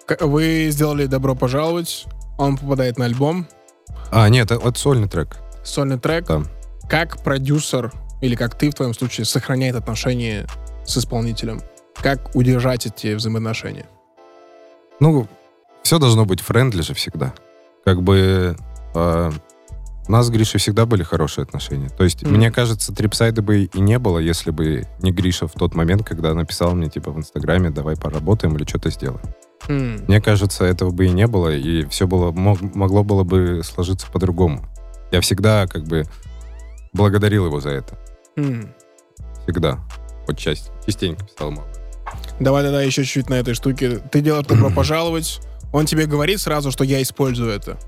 К- 0.06 0.25
Вы 0.26 0.68
сделали 0.71 1.06
«Добро 1.06 1.35
пожаловать», 1.35 2.04
он 2.38 2.56
попадает 2.59 2.99
на 2.99 3.06
альбом, 3.06 3.47
А, 4.12 4.28
нет, 4.28 4.50
это, 4.50 4.68
это 4.68 4.78
сольный 4.78 5.09
трек. 5.09 5.37
сольный 5.64 5.99
трек. 5.99 6.26
Да. 6.26 6.42
Как 6.88 7.16
продюсер, 7.23 7.90
или 8.21 8.35
как 8.37 8.56
ты 8.56 8.71
в 8.71 8.75
твоем 8.75 8.92
случае, 8.94 9.25
сохраняет 9.25 9.76
отношения 9.76 10.47
с 10.87 10.97
исполнителем? 10.99 11.62
Как 11.97 12.35
удержать 12.37 12.87
эти 12.87 13.14
взаимоотношения? 13.14 13.87
Ну, 15.00 15.26
все 15.83 15.99
должно 15.99 16.26
быть 16.26 16.40
friendly 16.41 16.83
же 16.83 16.92
всегда. 16.94 17.33
Как 17.85 18.02
бы 18.02 18.56
э, 18.94 19.30
у 20.07 20.13
нас 20.13 20.27
с 20.27 20.31
Гришей 20.31 20.61
всегда 20.61 20.87
были 20.87 21.03
хорошие 21.03 21.43
отношения. 21.45 21.89
То 21.89 22.05
есть, 22.05 22.23
Мгм. 22.23 22.35
мне 22.37 22.51
кажется, 22.51 22.95
трипсайда 22.95 23.43
бы 23.43 23.65
и 23.65 23.81
не 23.81 23.99
было, 23.99 24.19
если 24.19 24.51
бы 24.51 24.87
не 25.01 25.13
Гриша 25.13 25.47
в 25.49 25.53
тот 25.53 25.75
момент, 25.75 26.05
когда 26.07 26.35
написал 26.35 26.75
мне, 26.75 26.89
типа, 26.89 27.11
в 27.11 27.19
Инстаграме, 27.19 27.71
давай 27.71 27.97
поработаем 27.97 28.57
или 28.57 28.65
что-то 28.67 28.91
сделаем. 28.91 29.23
М. 29.69 30.05
Мне 30.09 30.21
кажется, 30.21 30.65
этого 30.65 30.91
бы 30.91 31.07
и 31.07 31.11
не 31.11 31.27
было, 31.27 31.49
и 31.55 31.85
все 31.87 32.07
было, 32.07 32.33
мог- 32.33 32.61
могло 32.75 33.03
было 33.03 33.25
бы 33.25 33.63
сложиться 33.65 34.07
по-другому. 34.13 34.67
Я 35.11 35.21
всегда, 35.23 35.67
как 35.67 35.85
бы, 35.85 36.05
благодарил 36.93 37.47
его 37.47 37.61
за 37.61 37.71
это. 37.71 37.99
М. 38.37 38.75
Всегда. 39.45 39.79
Вот 40.27 40.39
часть, 40.39 40.71
частенько 40.87 41.25
писал 41.27 41.51
ему. 41.51 41.63
Давай 42.41 42.63
тогда 42.63 42.83
еще 42.83 43.05
чуть-чуть 43.05 43.31
на 43.31 43.35
этой 43.35 43.55
штуке. 43.55 43.99
Ты 44.11 44.21
делаешь 44.21 44.47
«Добро 44.47 44.71
пожаловать», 44.75 45.41
он 45.73 45.87
тебе 45.87 46.07
говорит 46.07 46.41
сразу, 46.41 46.71
что 46.71 46.85
я 46.85 47.01
использую 47.03 47.51
это. 47.51 47.79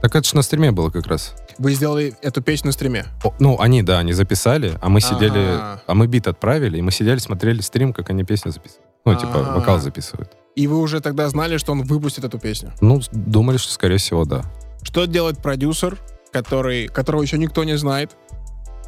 Так 0.00 0.14
это 0.14 0.26
ж 0.28 0.32
на 0.34 0.42
стриме 0.42 0.70
было 0.70 0.90
как 0.90 1.06
раз. 1.08 1.34
Вы 1.58 1.74
сделали 1.74 2.14
эту 2.22 2.40
песню 2.40 2.68
на 2.68 2.72
стриме? 2.72 3.06
О, 3.24 3.34
Ну, 3.40 3.58
они, 3.60 3.82
да, 3.82 3.98
они 3.98 4.12
записали, 4.12 4.78
а 4.80 4.88
мы 4.88 5.00
сидели, 5.00 5.38
Ага. 5.56 5.82
а 5.86 5.94
мы 5.94 6.06
бит 6.06 6.28
отправили, 6.28 6.78
и 6.78 6.82
мы 6.82 6.92
сидели, 6.92 7.18
смотрели 7.18 7.60
стрим, 7.60 7.92
как 7.92 8.10
они 8.10 8.22
песню 8.24 8.52
записывают. 8.52 8.86
Ну, 9.04 9.14
типа, 9.16 9.40
Ага. 9.40 9.54
вокал 9.58 9.78
записывают. 9.80 10.30
И 10.54 10.66
вы 10.66 10.78
уже 10.78 11.00
тогда 11.00 11.28
знали, 11.28 11.56
что 11.56 11.72
он 11.72 11.82
выпустит 11.82 12.24
эту 12.24 12.38
песню? 12.38 12.72
Ну, 12.80 13.00
думали, 13.12 13.56
что, 13.56 13.72
скорее 13.72 13.96
всего, 13.98 14.24
да. 14.24 14.42
Что 14.82 15.06
делает 15.06 15.38
продюсер, 15.42 15.98
который, 16.32 16.86
которого 16.88 17.22
еще 17.22 17.38
никто 17.38 17.64
не 17.64 17.76
знает, 17.76 18.16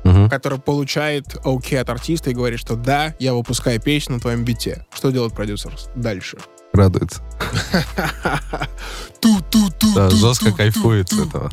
Мгм. 0.05 0.29
который 0.31 0.59
получает 0.59 1.27
окей 1.45 1.81
от 1.81 1.91
артиста 1.91 2.31
и 2.31 2.35
говорит, 2.35 2.59
что 2.61 2.75
да, 2.77 3.15
я 3.19 3.35
выпускаю 3.35 3.81
песню 3.81 4.15
на 4.15 4.21
твоем 4.21 4.45
бите. 4.45 4.87
Что 4.95 5.11
делает 5.11 5.33
продюсер 5.35 5.73
дальше? 5.97 6.39
Радуется. 6.73 7.21
Ту-ту-ту. 9.21 9.95
Да, 9.95 10.09
ту- 10.11 10.17
жестко 10.17 10.53
кайфует 10.53 11.09
с 11.11 11.19
этого. 11.19 11.51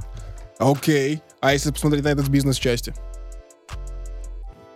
Окей. 0.59 1.21
А 1.41 1.53
если 1.53 1.71
посмотреть 1.71 2.03
на 2.03 2.09
этот 2.09 2.25
с 2.25 2.29
бизнес-части? 2.29 2.93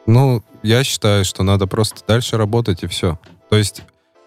Ну, 0.05 0.43
я 0.63 0.83
считаю, 0.83 1.25
что 1.25 1.43
надо 1.43 1.67
просто 1.67 2.01
дальше 2.07 2.37
работать 2.37 2.83
и 2.83 2.87
все. 2.87 3.19
То 3.49 3.57
есть 3.57 3.83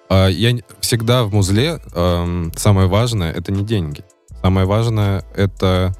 а, 0.08 0.28
я 0.28 0.56
всегда 0.80 1.24
в 1.24 1.32
музле 1.32 1.80
ам, 1.94 2.52
самое 2.56 2.88
важное 2.88 3.32
это 3.32 3.52
не 3.52 3.64
деньги. 3.64 4.04
Самое 4.42 4.66
важное 4.66 5.24
это 5.34 5.94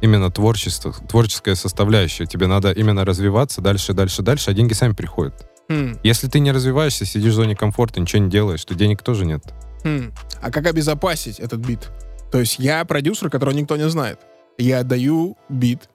именно 0.00 0.30
творчество, 0.30 0.92
творческая 1.08 1.54
составляющая. 1.54 2.26
Тебе 2.26 2.46
надо 2.46 2.72
именно 2.72 3.04
развиваться 3.04 3.60
дальше, 3.60 3.92
дальше, 3.92 4.22
дальше, 4.22 4.50
а 4.50 4.54
деньги 4.54 4.72
сами 4.72 4.92
приходят. 4.92 5.48
Хм, 5.68 5.98
Если 6.02 6.28
ты 6.28 6.40
не 6.40 6.52
развиваешься, 6.52 7.04
сидишь 7.04 7.32
в 7.32 7.36
зоне 7.36 7.54
комфорта, 7.56 8.00
ничего 8.00 8.22
не 8.22 8.30
делаешь, 8.30 8.64
то 8.64 8.74
денег 8.74 9.02
тоже 9.02 9.24
нет. 9.24 9.42
хм. 9.84 10.12
А 10.40 10.50
как 10.50 10.66
обезопасить 10.66 11.38
этот 11.38 11.60
бит? 11.60 11.90
То 12.30 12.40
есть 12.40 12.58
я 12.58 12.84
продюсер, 12.84 13.30
которого 13.30 13.54
никто 13.54 13.76
не 13.76 13.88
знает. 13.88 14.18
Я 14.58 14.80
отдаю 14.80 15.36
бит, 15.48 15.88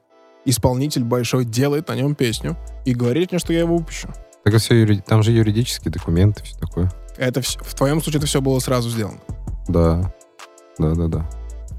исполнитель 0.45 1.03
большой 1.03 1.45
делает 1.45 1.87
на 1.89 1.95
нем 1.95 2.15
песню 2.15 2.57
и 2.85 2.93
говорит 2.93 3.31
мне, 3.31 3.39
что 3.39 3.53
я 3.53 3.59
его 3.59 3.77
выпущу. 3.77 4.07
Так 4.43 4.53
это 4.53 4.59
все 4.59 4.75
юри- 4.75 5.03
там 5.05 5.23
же 5.23 5.31
юридические 5.31 5.91
документы, 5.91 6.43
все 6.43 6.57
такое. 6.57 6.91
Это 7.17 7.41
вс- 7.41 7.61
в 7.63 7.73
твоем 7.75 8.01
случае 8.01 8.19
это 8.19 8.27
все 8.27 8.41
было 8.41 8.59
сразу 8.59 8.89
сделано. 8.89 9.19
Да, 9.67 10.13
да, 10.77 10.93
да, 10.95 11.07
да. 11.07 11.29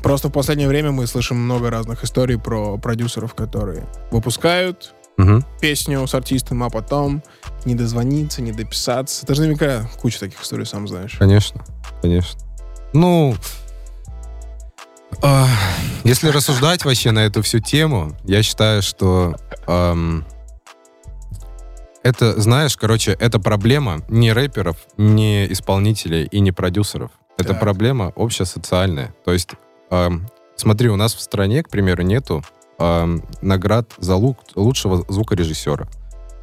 Просто 0.03 0.29
в 0.29 0.33
последнее 0.33 0.69
время 0.69 0.93
мы 0.93 1.07
слышим 1.07 1.37
много 1.39 1.71
разных 1.71 2.05
историй 2.05 2.39
про 2.39 2.77
продюсеров, 2.79 3.35
которые 3.35 3.87
выпускают 4.11 4.95
Мгм. 5.17 5.45
песню 5.61 6.07
с 6.07 6.15
артистом, 6.15 6.63
а 6.63 6.71
потом 6.71 7.23
не 7.65 7.75
дозвониться, 7.75 8.41
не 8.43 8.53
дописаться. 8.53 9.27
Ты 9.27 9.35
же 9.35 9.41
наверняка 9.43 9.89
куча 10.01 10.21
таких 10.21 10.41
историй 10.43 10.67
сам 10.67 10.87
знаешь. 10.87 11.17
Конечно, 11.19 11.65
конечно. 12.03 12.39
Ну, 12.93 13.35
если 16.05 16.29
рассуждать 16.29 16.85
вообще 16.85 17.11
на 17.11 17.21
эту 17.21 17.43
всю 17.43 17.59
тему, 17.61 18.17
я 18.25 18.43
считаю, 18.43 18.83
что 18.83 19.35
ам, 19.67 20.25
это, 22.03 22.41
знаешь, 22.41 22.77
короче, 22.77 23.13
это 23.13 23.39
проблема 23.41 24.01
не 24.09 24.33
рэперов, 24.33 24.77
не 24.97 25.51
исполнителей 25.53 26.25
и 26.27 26.41
не 26.41 26.53
продюсеров. 26.53 27.11
Это 27.37 27.51
Так. 27.51 27.61
проблема 27.61 28.13
общесоциальная. 28.17 29.15
То 29.25 29.33
есть, 29.33 29.51
ам, 29.91 30.29
смотри, 30.57 30.89
у 30.89 30.97
нас 30.97 31.15
в 31.15 31.21
стране, 31.21 31.63
к 31.63 31.69
примеру, 31.69 32.03
нету 32.03 32.45
ам, 32.79 33.23
наград 33.43 33.93
за 33.99 34.15
лу- 34.15 34.37
лучшего 34.55 35.05
звукорежиссера, 35.09 35.89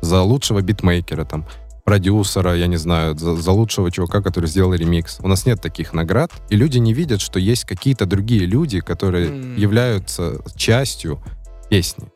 за 0.02 0.22
лучшего 0.22 0.62
битмейкера, 0.62 1.24
там, 1.26 1.46
продюсера, 1.86 2.56
я 2.56 2.68
не 2.68 2.78
знаю, 2.78 3.18
за, 3.18 3.36
за 3.36 3.52
лучшего 3.52 3.92
чувака, 3.92 4.22
который 4.22 4.48
сделал 4.48 4.74
ремикс. 4.74 5.20
У 5.22 5.28
нас 5.28 5.46
нет 5.46 5.62
таких 5.62 5.94
наград, 5.94 6.32
и 6.50 6.56
люди 6.58 6.80
не 6.80 6.94
видят, 6.94 7.22
что 7.22 7.40
есть 7.40 7.64
какие-то 7.64 8.06
другие 8.06 8.46
люди, 8.46 8.82
которые 8.82 9.30
М. 9.30 9.56
являются 9.56 10.42
частью 10.56 11.22
песни. 11.70 12.08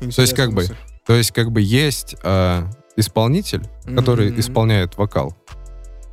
есть 0.00 0.32
как 0.34 0.52
бы-. 0.54 0.64
То 1.06 1.14
есть 1.14 1.32
как 1.32 1.50
бы 1.52 1.60
есть 1.60 2.16
а, 2.24 2.70
исполнитель, 2.96 3.62
который 3.96 4.30
Мгм. 4.30 4.40
исполняет 4.40 4.96
вокал, 4.96 5.36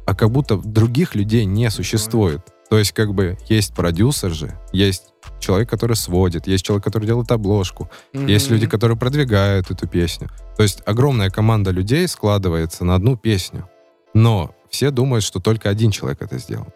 а 0.06 0.16
как 0.16 0.30
будто 0.32 0.58
других 0.58 1.16
людей 1.16 1.46
не 1.46 1.70
существует. 1.70 2.42
То 2.70 2.78
есть 2.80 2.92
как 2.94 3.14
бы 3.14 3.38
есть 3.48 3.74
продюсер 3.76 4.32
же, 4.32 4.58
есть 4.72 5.13
человек, 5.44 5.70
который 5.70 5.96
сводит, 5.96 6.48
есть 6.48 6.66
человек, 6.66 6.84
который 6.84 7.06
делает 7.06 7.32
обложку, 7.32 7.90
есть 8.14 8.46
Мгм. 8.48 8.54
люди, 8.56 8.68
которые 8.68 8.98
продвигают 8.98 9.70
эту 9.72 9.88
песню. 9.88 10.30
То 10.58 10.64
есть 10.64 10.82
огромная 10.86 11.30
команда 11.30 11.72
людей 11.72 12.08
складывается 12.08 12.84
на 12.86 12.96
одну 12.96 13.18
песню. 13.18 13.70
Но 14.14 14.56
все 14.70 14.90
думают, 14.92 15.24
что 15.24 15.40
только 15.40 15.70
один 15.70 15.92
человек 15.92 16.22
это 16.22 16.40
сделал. 16.40 16.68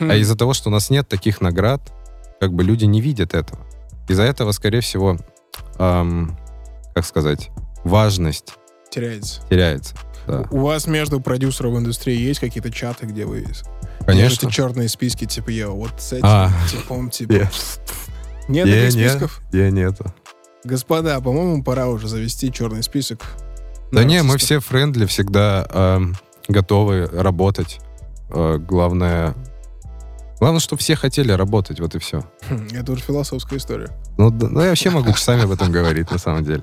Хм. 0.00 0.10
А 0.10 0.16
из-за 0.16 0.36
того, 0.36 0.52
что 0.54 0.68
у 0.68 0.72
нас 0.72 0.90
нет 0.90 1.08
таких 1.08 1.40
наград, 1.40 1.80
как 2.40 2.52
бы 2.52 2.64
люди 2.64 2.84
не 2.86 3.00
видят 3.00 3.34
этого. 3.34 3.60
Из-за 4.08 4.22
этого, 4.24 4.52
скорее 4.52 4.80
всего, 4.80 5.16
ам, 5.78 6.36
как 6.94 7.04
сказать, 7.06 7.50
важность 7.84 8.54
теряется. 8.90 9.40
теряется. 9.48 9.94
Да. 10.26 10.44
У 10.50 10.60
вас 10.60 10.86
между 10.86 11.20
продюсером 11.20 11.74
в 11.74 11.78
индустрии 11.78 12.16
есть 12.16 12.40
какие-то 12.40 12.70
чаты, 12.70 13.06
где 13.06 13.24
вы 13.24 13.44
Конечно. 14.06 14.28
держите 14.30 14.50
черные 14.50 14.88
списки, 14.88 15.24
типа 15.26 15.50
я 15.50 15.68
вот 15.68 15.92
с 15.98 16.12
этим 16.12 16.24
А. 16.26 16.50
типом, 16.70 17.10
типа. 17.10 17.32
Е- 17.32 17.50
Нет 18.48 18.66
е- 18.66 18.72
таких 18.86 18.96
не- 18.96 19.08
списков? 19.08 19.40
е- 19.52 19.70
нету. 19.70 20.12
Господа, 20.64 21.20
по-моему, 21.20 21.62
пора 21.62 21.88
уже 21.88 22.08
завести 22.08 22.52
черный 22.52 22.82
список. 22.82 23.20
Да 23.92 24.04
не, 24.04 24.22
мы 24.22 24.36
все 24.38 24.60
френдли, 24.60 25.06
всегда 25.06 25.66
ам, 25.70 26.16
готовы 26.48 27.06
работать. 27.06 27.80
Э, 28.30 28.58
главное, 28.58 29.34
главное, 30.38 30.60
чтобы 30.60 30.80
все 30.80 30.96
хотели 30.96 31.32
работать, 31.32 31.80
вот 31.80 31.94
и 31.94 31.98
все. 31.98 32.24
Хм, 32.48 32.68
Это 32.72 32.92
уже 32.92 33.02
философская 33.02 33.58
история. 33.58 33.90
Ну, 34.18 34.30
да- 34.30 34.48
ну, 34.48 34.60
я 34.60 34.68
вообще 34.68 34.90
могу 34.90 35.12
часами 35.12 35.42
об 35.44 35.50
этом 35.50 35.72
говорить, 35.72 36.10
на 36.10 36.18
самом 36.18 36.44
деле. 36.44 36.62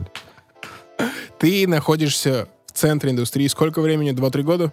Ты 1.39 1.67
находишься 1.67 2.47
в 2.65 2.71
центре 2.71 3.11
индустрии. 3.11 3.47
Сколько 3.47 3.81
времени? 3.81 4.11
Два-три 4.11 4.43
года? 4.43 4.71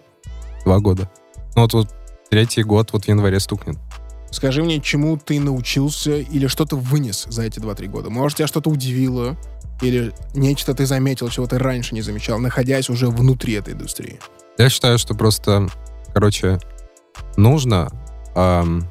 Два 0.63 0.79
года. 0.79 1.09
Ну, 1.55 1.61
вот, 1.63 1.73
вот 1.73 1.87
третий 2.29 2.63
год 2.63 2.91
вот 2.93 3.05
в 3.05 3.07
январе 3.07 3.39
стукнет. 3.39 3.77
Скажи 4.31 4.63
мне, 4.63 4.81
чему 4.81 5.17
ты 5.17 5.39
научился 5.39 6.17
или 6.17 6.47
что 6.47 6.65
ты 6.65 6.75
вынес 6.75 7.25
за 7.29 7.43
эти 7.43 7.59
два-три 7.59 7.87
года? 7.87 8.09
Может, 8.09 8.39
тебя 8.39 8.47
что-то 8.47 8.69
удивило? 8.69 9.37
Или 9.81 10.13
нечто 10.33 10.73
ты 10.73 10.85
заметил, 10.85 11.29
чего 11.29 11.47
ты 11.47 11.57
раньше 11.57 11.95
не 11.95 12.01
замечал, 12.01 12.39
находясь 12.39 12.89
уже 12.89 13.07
внутри 13.07 13.53
этой 13.53 13.73
индустрии? 13.73 14.19
Я 14.57 14.69
считаю, 14.69 14.97
что 14.97 15.13
просто, 15.15 15.67
короче, 16.13 16.59
нужно 17.37 17.89
ам, 18.35 18.89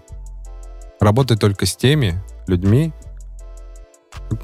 работать 1.01 1.41
только 1.41 1.67
с 1.67 1.77
теми 1.77 2.23
людьми, 2.47 2.93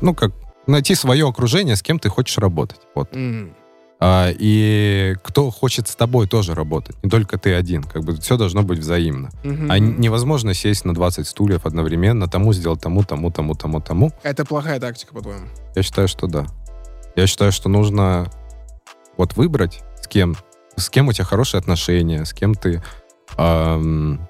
ну, 0.00 0.14
как 0.14 0.32
найти 0.66 0.94
свое 0.94 1.28
окружение, 1.28 1.76
с 1.76 1.82
кем 1.82 1.98
ты 1.98 2.08
хочешь 2.08 2.38
работать. 2.38 2.80
Вот. 2.94 3.14
М. 3.14 3.54
А, 4.02 4.30
и 4.30 5.14
кто 5.22 5.50
хочет 5.50 5.86
с 5.86 5.94
тобой 5.94 6.26
тоже 6.26 6.54
работать, 6.54 6.96
не 7.04 7.10
только 7.10 7.36
ты 7.36 7.52
один. 7.54 7.82
Как 7.82 8.02
бы 8.02 8.16
все 8.16 8.38
должно 8.38 8.62
быть 8.62 8.78
взаимно. 8.78 9.28
Мгм. 9.44 9.70
А 9.70 9.78
невозможно 9.78 10.54
сесть 10.54 10.86
на 10.86 10.94
20 10.94 11.26
стульев 11.28 11.66
одновременно, 11.66 12.26
тому 12.26 12.54
сделать 12.54 12.80
тому, 12.80 13.04
тому, 13.04 13.30
тому, 13.30 13.54
тому, 13.54 13.80
тому. 13.80 14.10
Это 14.22 14.46
плохая 14.46 14.80
тактика, 14.80 15.12
по-твоему? 15.12 15.46
Я 15.74 15.82
считаю, 15.82 16.08
что 16.08 16.26
да. 16.26 16.46
Я 17.14 17.26
считаю, 17.26 17.52
что 17.52 17.68
нужно 17.68 18.30
вот 19.18 19.36
выбрать, 19.36 19.80
с 20.02 20.08
кем, 20.08 20.34
с 20.76 20.88
кем 20.88 21.08
у 21.08 21.12
тебя 21.12 21.26
хорошие 21.26 21.58
отношения, 21.58 22.24
с 22.24 22.32
кем 22.32 22.54
ты 22.54 22.82
ам, 23.36 24.26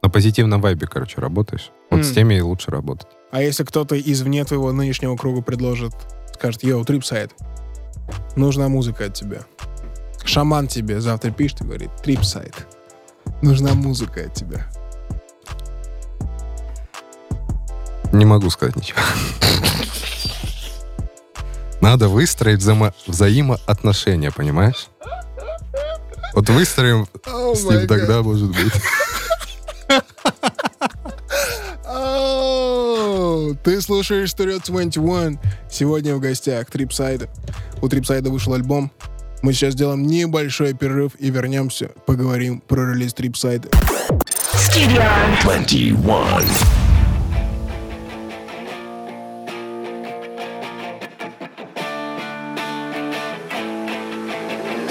на 0.00 0.08
позитивном 0.08 0.60
вайбе, 0.60 0.86
короче, 0.86 1.20
работаешь. 1.20 1.70
Вот 1.90 2.04
с 2.04 2.10
М. 2.10 2.14
теми 2.14 2.34
и 2.34 2.40
лучше 2.40 2.70
работать. 2.70 3.08
А 3.32 3.42
если 3.42 3.64
кто-то 3.64 3.98
извне 3.98 4.44
твоего 4.44 4.70
нынешнего 4.70 5.16
круга 5.16 5.42
предложит, 5.42 5.92
скажет, 6.34 6.62
йоу, 6.62 6.84
трипсайд, 6.84 7.32
нужна 8.36 8.68
музыка 8.68 9.06
от 9.06 9.14
тебя. 9.14 9.40
Шаман 10.24 10.68
тебе 10.68 11.00
завтра 11.00 11.30
пишет 11.30 11.60
и 11.60 11.64
говорит, 11.64 11.90
трипсайд, 12.02 12.54
нужна 13.42 13.74
музыка 13.74 14.22
от 14.24 14.34
тебя. 14.34 14.66
Не 18.12 18.24
могу 18.24 18.48
сказать 18.50 18.76
ничего. 18.76 19.00
Надо 21.80 22.08
выстроить 22.08 22.60
взаимо- 22.60 22.94
взаимоотношения, 23.06 24.30
понимаешь? 24.30 24.88
Вот 26.32 26.48
выстроим 26.48 27.06
О, 27.26 27.54
с 27.54 27.62
ним 27.64 27.86
тогда, 27.86 28.22
может 28.22 28.48
быть. 28.48 28.72
Оу, 31.86 33.54
Ты 33.56 33.80
слушаешь 33.80 34.30
Studio 34.30 34.60
21. 34.64 35.38
Сегодня 35.70 36.14
в 36.16 36.20
гостях 36.20 36.70
Трипсайда. 36.70 37.28
У 37.84 37.88
Трипсайда 37.90 38.30
вышел 38.30 38.54
альбом. 38.54 38.90
Мы 39.42 39.52
сейчас 39.52 39.74
сделаем 39.74 40.06
небольшой 40.06 40.72
перерыв 40.72 41.12
и 41.18 41.28
вернемся, 41.28 41.90
поговорим 42.06 42.60
про 42.60 42.90
релиз 42.90 43.12
Трипсайда. 43.12 43.68
Studio 44.54 45.04
21. 45.42 45.94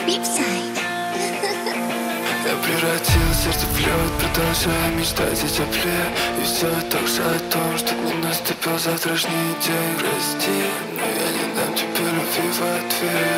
Beachside. 0.06 0.78
Я 2.46 2.56
превратил 2.62 3.34
сердце 3.44 3.66
в 3.66 3.80
лед, 3.80 4.12
продолжая 4.20 4.96
мечтать 4.96 5.44
о 5.44 5.48
тепле 5.48 6.00
И 6.40 6.46
все 6.46 6.70
так 6.92 7.08
же 7.08 7.24
о 7.24 7.40
том, 7.52 7.76
что 7.76 7.96
не 7.96 8.22
наступил 8.22 8.78
завтрашний 8.78 9.32
день 9.66 9.98
Прости, 9.98 11.03
в 13.04 13.06
ответ 13.06 13.33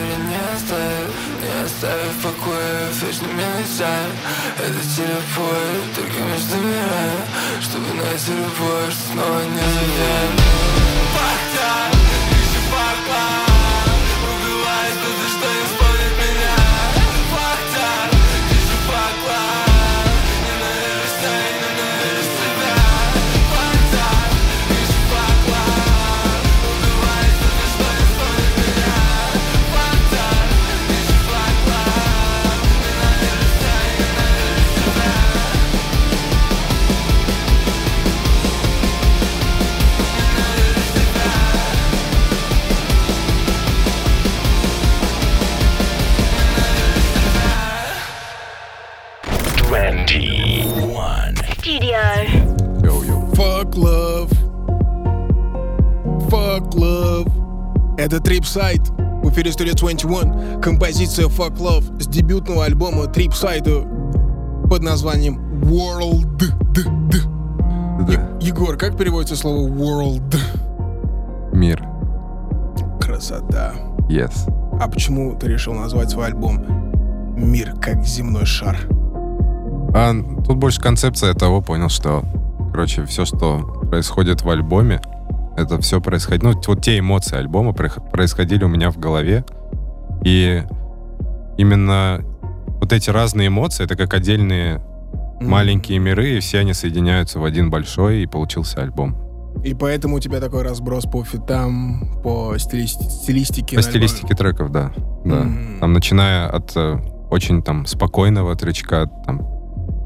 Который 0.00 0.16
не 0.28 0.36
оставит 0.54 1.10
Не 1.42 1.64
оставив 1.64 2.12
в 2.16 2.22
покое, 2.22 2.88
вечно 3.02 3.26
меня 3.26 3.48
мешает 3.58 4.14
Это 4.58 4.80
телепорт, 4.96 5.94
только 5.94 6.22
между 6.22 6.56
мирами. 6.56 7.26
Чтобы 7.60 7.86
найти 7.94 8.32
любовь, 8.32 8.94
что 8.94 9.12
снова 9.12 9.40
не 9.42 9.60
завянет 9.60 10.49
Tripside. 58.50 59.22
В 59.22 59.30
эфире 59.30 59.52
студия 59.52 59.74
21. 59.74 60.60
Композиция 60.60 61.26
Fuck 61.26 61.58
Love 61.58 62.02
с 62.02 62.08
дебютного 62.08 62.64
альбома 62.64 63.04
Tripside 63.04 64.68
под 64.68 64.82
названием 64.82 65.38
World. 65.62 66.42
Да. 68.08 68.38
Егор, 68.40 68.76
как 68.76 68.96
переводится 68.96 69.36
слово 69.36 69.68
world? 69.68 70.36
Мир. 71.52 71.84
Красота. 73.00 73.74
Yes. 74.08 74.32
А 74.80 74.88
почему 74.88 75.36
ты 75.36 75.46
решил 75.46 75.74
назвать 75.74 76.10
свой 76.10 76.26
альбом 76.26 76.64
«Мир 77.36 77.74
как 77.80 78.04
земной 78.04 78.46
шар»? 78.46 78.78
А 79.94 80.12
тут 80.46 80.56
больше 80.56 80.80
концепция 80.80 81.34
того, 81.34 81.60
понял, 81.60 81.88
что, 81.88 82.24
короче, 82.72 83.04
все, 83.04 83.26
что 83.26 83.58
происходит 83.90 84.42
в 84.42 84.48
альбоме, 84.48 85.00
это 85.56 85.80
все 85.80 86.00
происходит, 86.00 86.42
ну, 86.42 86.52
вот 86.66 86.82
те 86.82 86.98
эмоции 86.98 87.36
альбома 87.36 87.72
происходили 87.72 88.64
у 88.64 88.68
меня 88.68 88.90
в 88.90 88.98
голове, 88.98 89.44
и 90.24 90.62
именно 91.58 92.20
вот 92.80 92.92
эти 92.92 93.10
разные 93.10 93.48
эмоции, 93.48 93.84
это 93.84 93.96
как 93.96 94.14
отдельные 94.14 94.82
маленькие 95.40 95.98
миры, 95.98 96.36
и 96.36 96.40
все 96.40 96.60
они 96.60 96.72
соединяются 96.72 97.38
в 97.38 97.44
один 97.44 97.70
большой, 97.70 98.22
и 98.22 98.26
получился 98.26 98.82
альбом. 98.82 99.16
И 99.64 99.74
поэтому 99.74 100.16
у 100.16 100.20
тебя 100.20 100.40
такой 100.40 100.62
разброс 100.62 101.04
по 101.04 101.24
фитам, 101.24 102.20
по 102.22 102.54
стилисти- 102.56 103.08
стилистике. 103.08 103.76
По 103.76 103.82
стилистике 103.82 104.34
треков, 104.34 104.70
да. 104.70 104.92
да. 105.24 105.40
М. 105.42 105.78
Там, 105.80 105.92
начиная 105.92 106.48
от 106.48 106.72
э, 106.76 106.98
очень 107.30 107.62
там 107.62 107.84
спокойного 107.86 108.54
тречка, 108.54 109.10
там 109.26 109.40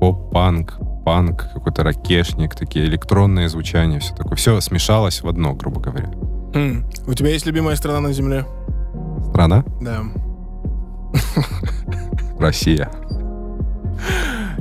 поп-панк, 0.00 0.78
панк, 1.04 1.48
какой-то 1.52 1.82
ракешник, 1.82 2.54
такие 2.54 2.86
электронные 2.86 3.48
звучания, 3.48 4.00
все 4.00 4.14
такое. 4.14 4.36
Все 4.36 4.60
смешалось 4.60 5.22
в 5.22 5.28
одно, 5.28 5.54
грубо 5.54 5.80
говоря. 5.80 6.10
М. 6.54 6.86
У 7.06 7.14
тебя 7.14 7.30
есть 7.30 7.46
любимая 7.46 7.76
страна 7.76 8.00
на 8.00 8.12
земле? 8.12 8.44
Страна? 9.30 9.64
Да. 9.80 10.02
Россия. 12.38 12.90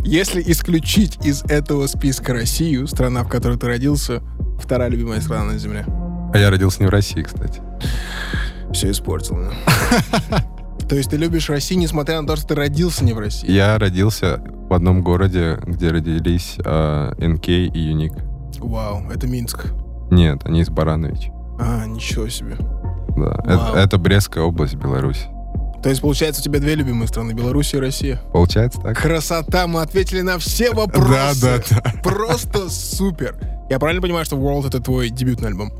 Если 0.03 0.43
исключить 0.51 1.25
из 1.25 1.43
этого 1.43 1.87
списка 1.87 2.33
Россию, 2.33 2.87
страна, 2.87 3.23
в 3.23 3.29
которой 3.29 3.57
ты 3.57 3.67
родился, 3.67 4.21
вторая 4.59 4.89
любимая 4.89 5.21
страна 5.21 5.53
на 5.53 5.57
земле. 5.57 5.85
А 6.33 6.37
я 6.37 6.49
родился 6.49 6.81
не 6.81 6.87
в 6.87 6.89
России, 6.89 7.21
кстати. 7.21 7.61
Все 8.73 8.91
испортил. 8.91 9.37
да? 9.37 10.43
То 10.89 10.95
есть 10.95 11.11
ты 11.11 11.17
любишь 11.17 11.49
Россию, 11.49 11.79
несмотря 11.79 12.21
на 12.21 12.27
то, 12.27 12.35
что 12.35 12.47
ты 12.49 12.55
родился 12.55 13.03
не 13.05 13.13
в 13.13 13.19
России? 13.19 13.49
Я 13.49 13.77
родился 13.77 14.41
в 14.73 14.75
одном 14.75 15.03
городе, 15.03 15.59
где 15.67 15.91
родились 15.91 16.55
э, 16.57 17.11
НК 17.19 17.47
и 17.49 17.69
Юник. 17.77 18.13
Вау, 18.57 19.03
это 19.11 19.27
Минск. 19.27 19.67
Нет, 20.09 20.41
они 20.45 20.61
из 20.61 20.69
Баранович. 20.71 21.29
А, 21.59 21.85
ничего 21.85 22.27
себе. 22.27 22.55
Да. 23.15 23.37
Это, 23.43 23.73
это 23.75 23.97
Брестская 23.99 24.43
область, 24.43 24.73
Беларусь. 24.73 25.27
То 25.83 25.89
есть, 25.89 26.01
получается, 26.01 26.41
у 26.41 26.43
тебя 26.43 26.59
две 26.59 26.73
любимые 26.73 27.07
страны, 27.07 27.33
Беларусь 27.33 27.75
и 27.75 27.77
Россия. 27.77 28.19
Получается 28.31 28.81
так? 28.81 28.97
Красота, 28.97 29.67
мы 29.67 29.83
ответили 29.83 30.21
на 30.21 30.39
все 30.39 30.71
вопросы. 30.71 31.39
Да, 31.39 31.59
да, 31.69 31.93
Просто 32.01 32.67
супер. 32.67 33.35
Я 33.69 33.77
правильно 33.77 34.01
понимаю, 34.01 34.25
что 34.25 34.37
World— 34.37 34.67
это 34.69 34.79
твой 34.79 35.11
дебютный 35.11 35.49
альбом? 35.49 35.71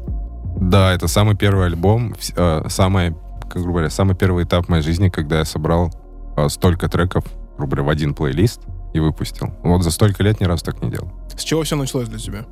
Да, 0.61 0.93
это 0.93 1.07
самый 1.07 1.35
первый 1.35 1.65
альбом, 1.65 2.13
э, 2.35 2.65
самый, 2.69 3.15
как 3.41 3.53
грубо 3.53 3.71
говоря, 3.71 3.89
самый 3.89 4.15
первый 4.15 4.43
этап 4.43 4.69
моей 4.69 4.83
жизни, 4.83 5.09
когда 5.09 5.39
я 5.39 5.45
собрал 5.45 5.91
э, 6.37 6.47
столько 6.49 6.89
треков, 6.89 7.23
грубо 7.57 7.71
говоря, 7.71 7.87
в 7.87 7.89
один 7.89 8.13
плейлист 8.13 8.61
и 8.93 8.99
выпустил. 8.99 9.53
Вот 9.63 9.83
за 9.83 9.91
столько 9.91 10.23
лет 10.23 10.39
ни 10.39 10.45
разу 10.45 10.63
так 10.63 10.81
не 10.81 10.89
делал. 10.89 11.11
С 11.35 11.43
чего 11.43 11.63
все 11.63 11.75
началось 11.75 12.07
для 12.07 12.19
тебя? 12.19 12.45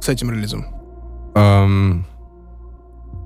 С 0.00 0.08
этим 0.08 0.30
релизом? 0.30 0.66
Эм, 1.34 2.06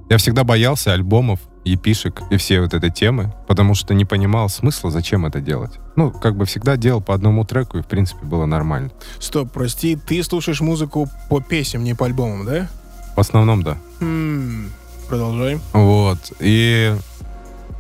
я 0.09 0.17
всегда 0.19 0.45
боялся 0.45 0.93
альбомов, 0.93 1.41
епишек 1.65 2.23
и 2.31 2.37
всей 2.37 2.61
вот 2.61 2.75
этой 2.75 2.91
темы, 2.91 3.33
потому 3.47 3.75
что 3.75 3.95
не 3.95 4.05
понимал 4.05 4.49
смысла, 4.49 4.91
зачем 4.91 5.27
это 5.27 5.41
делать. 5.41 5.73
Ну, 5.97 6.11
как 6.11 6.37
бы 6.37 6.45
всегда 6.45 6.77
делал 6.77 7.01
по 7.01 7.15
одному 7.15 7.45
треку, 7.45 7.79
и, 7.79 7.83
в 7.83 7.87
принципе, 7.87 8.25
было 8.27 8.47
нормально. 8.47 8.91
Стоп, 9.19 9.53
прости, 9.53 9.97
ты 9.97 10.23
слушаешь 10.23 10.61
музыку 10.61 11.09
по 11.31 11.41
песням, 11.41 11.85
не 11.85 11.95
по 11.95 12.07
альбомам, 12.07 12.45
да? 12.45 12.69
В 13.17 13.21
основном, 13.21 13.63
да. 13.63 13.77
Хм, 14.01 14.71
продолжай. 15.09 15.61
Вот. 15.73 16.19
И 16.41 16.95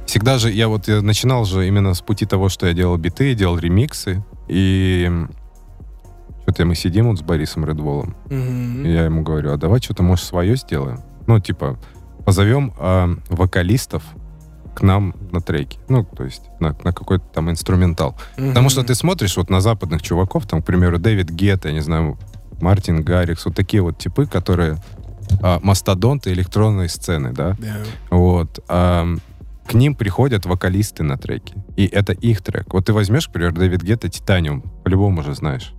всегда 0.07 0.39
же, 0.39 0.51
я 0.51 0.69
вот 0.69 0.89
я 0.89 1.03
начинал 1.03 1.45
же 1.45 1.67
именно 1.67 1.95
с 1.95 2.01
пути 2.01 2.27
того, 2.27 2.49
что 2.49 2.67
я 2.67 2.75
делал 2.75 2.97
биты, 2.99 3.35
делал 3.35 3.59
ремиксы, 3.59 4.25
и 4.49 5.11
что-то 6.43 6.65
мы 6.65 6.75
сидим 6.75 7.09
вот 7.09 7.19
с 7.19 7.23
Борисом 7.23 7.65
Редволом, 7.65 8.17
Мгм. 8.27 8.85
и 8.85 8.93
я 8.93 9.05
ему 9.05 9.23
говорю, 9.23 9.53
а 9.53 9.57
давай 9.57 9.81
что-то, 9.81 10.03
может, 10.03 10.25
свое 10.25 10.57
сделаем? 10.57 11.01
Ну, 11.27 11.39
типа, 11.41 11.79
позовем 12.25 12.73
а, 12.79 13.09
вокалистов 13.31 14.03
к 14.75 14.83
нам 14.83 15.15
на 15.31 15.41
треки. 15.41 15.79
Ну, 15.89 16.05
то 16.05 16.25
есть 16.25 16.43
на, 16.59 16.77
на 16.83 16.93
какой-то 16.93 17.25
там 17.27 17.51
инструментал. 17.51 18.17
Потому 18.37 18.71
что 18.71 18.83
ты 18.83 18.95
смотришь 18.95 19.37
вот 19.37 19.51
на 19.51 19.61
западных 19.61 20.03
чуваков, 20.03 20.47
там, 20.47 20.63
к 20.63 20.65
примеру, 20.67 20.99
Дэвид 20.99 21.31
Гетта, 21.31 21.69
я 21.69 21.75
не 21.75 21.81
знаю, 21.81 22.19
Мартин 22.61 23.03
Гаррикс, 23.03 23.45
вот 23.45 23.55
такие 23.55 23.83
вот 23.83 23.99
типы, 23.99 24.27
которые 24.27 24.77
а, 25.43 25.59
мастодонты 25.63 26.33
электронной 26.33 26.89
сцены, 26.89 27.33
да? 27.33 27.57
Да. 27.59 27.77
Вот. 28.11 28.65
ам, 28.69 29.21
к 29.67 29.75
ним 29.75 29.95
приходят 29.95 30.45
вокалисты 30.47 31.03
на 31.03 31.17
треки. 31.17 31.55
И 31.77 31.87
это 31.87 32.13
их 32.13 32.43
трек. 32.43 32.73
Вот 32.75 32.87
ты 32.87 32.93
возьмешь, 32.93 33.29
к 33.29 33.33
примеру, 33.33 33.55
Дэвид 33.55 33.83
Гетта 33.83 34.09
«Титаниум». 34.09 34.63
По-любому 34.85 35.21
уже 35.21 35.35
знаешь. 35.35 35.73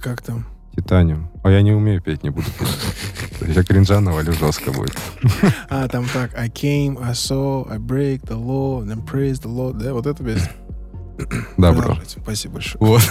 Как 0.00 0.22
там? 0.22 0.46
«Титаниум». 0.76 1.30
А 1.42 1.50
я 1.50 1.62
не 1.62 1.72
умею 1.72 2.00
петь, 2.02 2.22
не 2.22 2.30
буду 2.30 2.46
петь. 2.58 3.56
Я 3.56 3.62
кринжа 3.62 4.00
навалю 4.00 4.32
жестко 4.32 4.72
будет. 4.72 4.96
А, 5.70 5.88
там 5.88 6.06
так. 6.12 6.36
I 6.36 6.48
came, 6.48 6.98
I 7.02 7.12
saw, 7.12 7.68
I 7.70 7.78
break 7.78 8.22
the 8.26 8.36
law, 8.36 8.84
then 8.84 9.04
praise 9.04 9.40
the 9.40 9.48
Lord. 9.54 9.74
Да, 9.82 9.92
вот 9.92 10.06
это 10.06 10.22
без... 10.22 10.42
Да, 11.56 11.72
бро. 11.72 11.80
Продолжайте. 11.82 12.20
Спасибо 12.20 12.54
большое. 12.54 12.76
Вот. 12.80 13.02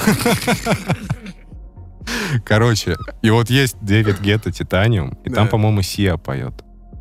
Короче, 2.45 2.95
и 3.21 3.29
вот 3.29 3.49
есть 3.49 3.75
Дэвид 3.81 4.21
Гетта 4.21 4.51
«Титаниум», 4.51 5.17
и 5.25 5.29
там, 5.29 5.45
Да. 5.45 5.51
по-моему, 5.51 5.81
Сия 5.81 6.15
поет. 6.17 6.53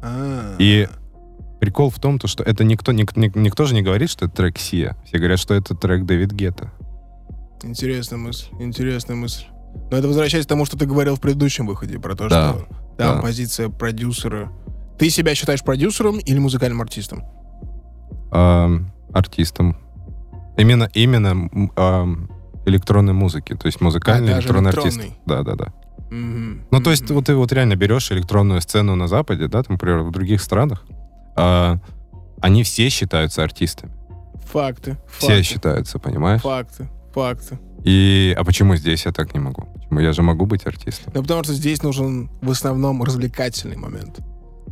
А. 0.03 0.55
И 0.59 0.89
прикол 1.61 1.91
в 1.91 1.99
том, 1.99 2.19
то, 2.19 2.27
что 2.29 2.43
это 2.45 2.65
никто, 2.65 2.93
ник- 2.93 3.17
ник- 3.17 3.35
никто 3.37 3.65
же 3.65 3.75
не 3.75 3.83
говорит, 3.83 4.11
что 4.11 4.27
это 4.27 4.35
трек 4.37 4.59
Сия. 4.59 4.97
Все 5.07 5.19
говорят, 5.19 5.39
что 5.39 5.55
это 5.55 5.75
трек 5.75 6.05
Дэвид 6.05 6.33
Гетта. 6.33 6.71
Интересная 7.63 8.19
мысль, 8.19 8.47
интересная 8.61 9.17
мысль. 9.17 9.45
Но 9.91 9.97
это 9.97 10.09
возвращаясь 10.09 10.47
к 10.47 10.49
тому, 10.49 10.65
что 10.65 10.79
ты 10.79 10.87
говорил 10.87 11.17
в 11.17 11.21
предыдущем 11.21 11.67
выходе, 11.67 11.99
про 11.99 12.15
то, 12.15 12.29
Да, 12.29 12.53
что 12.53 12.67
там 12.99 13.17
да. 13.17 13.23
позиция 13.23 13.69
продюсера. 13.69 14.51
Ты 14.99 15.11
себя 15.11 15.35
считаешь 15.35 15.63
продюсером 15.63 16.19
или 16.19 16.39
музыкальным 16.39 16.81
артистом? 16.81 17.23
Ам, 18.33 18.91
артистом. 19.13 19.77
Именно, 20.57 20.91
именно 20.95 21.29
м, 21.29 21.73
ам, 21.77 22.31
электронной 22.65 23.13
музыки. 23.13 23.55
То 23.55 23.67
есть 23.67 23.81
музыкальный 23.81 24.33
А, 24.33 24.37
даже 24.37 24.47
электронный 24.49 24.71
артист. 24.71 24.97
электронный. 24.99 25.19
Да, 25.27 25.43
да, 25.43 25.55
да. 25.55 25.73
Мгм. 26.11 26.63
Ну, 26.71 26.81
то 26.81 26.91
есть, 26.91 27.05
Мгм. 27.05 27.15
вот 27.15 27.27
ты 27.27 27.35
вот 27.35 27.53
реально 27.53 27.77
берешь 27.77 28.11
электронную 28.13 28.61
сцену 28.61 28.95
на 28.95 29.09
Западе, 29.09 29.49
да, 29.49 29.63
там, 29.63 29.75
например, 29.75 30.01
в 30.03 30.11
других 30.13 30.41
странах, 30.41 30.85
а, 31.37 31.79
они 32.41 32.63
все 32.63 32.89
считаются 32.89 33.43
артистами. 33.43 33.93
Факты. 34.45 34.97
Все 35.19 35.29
факты, 35.29 35.43
считаются, 35.43 35.99
понимаешь? 35.99 36.41
Факты. 36.43 36.89
Факты. 37.15 37.59
И, 37.85 38.35
а 38.39 38.45
почему 38.45 38.77
здесь 38.77 39.07
я 39.07 39.13
так 39.13 39.35
не 39.35 39.41
могу? 39.41 39.65
Почему 39.75 40.01
я 40.01 40.13
же 40.13 40.23
могу 40.23 40.47
быть 40.47 40.67
артистом? 40.67 41.13
Ну, 41.15 41.23
потому 41.23 41.45
что 41.45 41.53
здесь 41.53 41.83
нужен 41.83 42.31
в 42.43 42.51
основном 42.51 43.03
развлекательный 43.03 43.77
момент. 43.77 44.19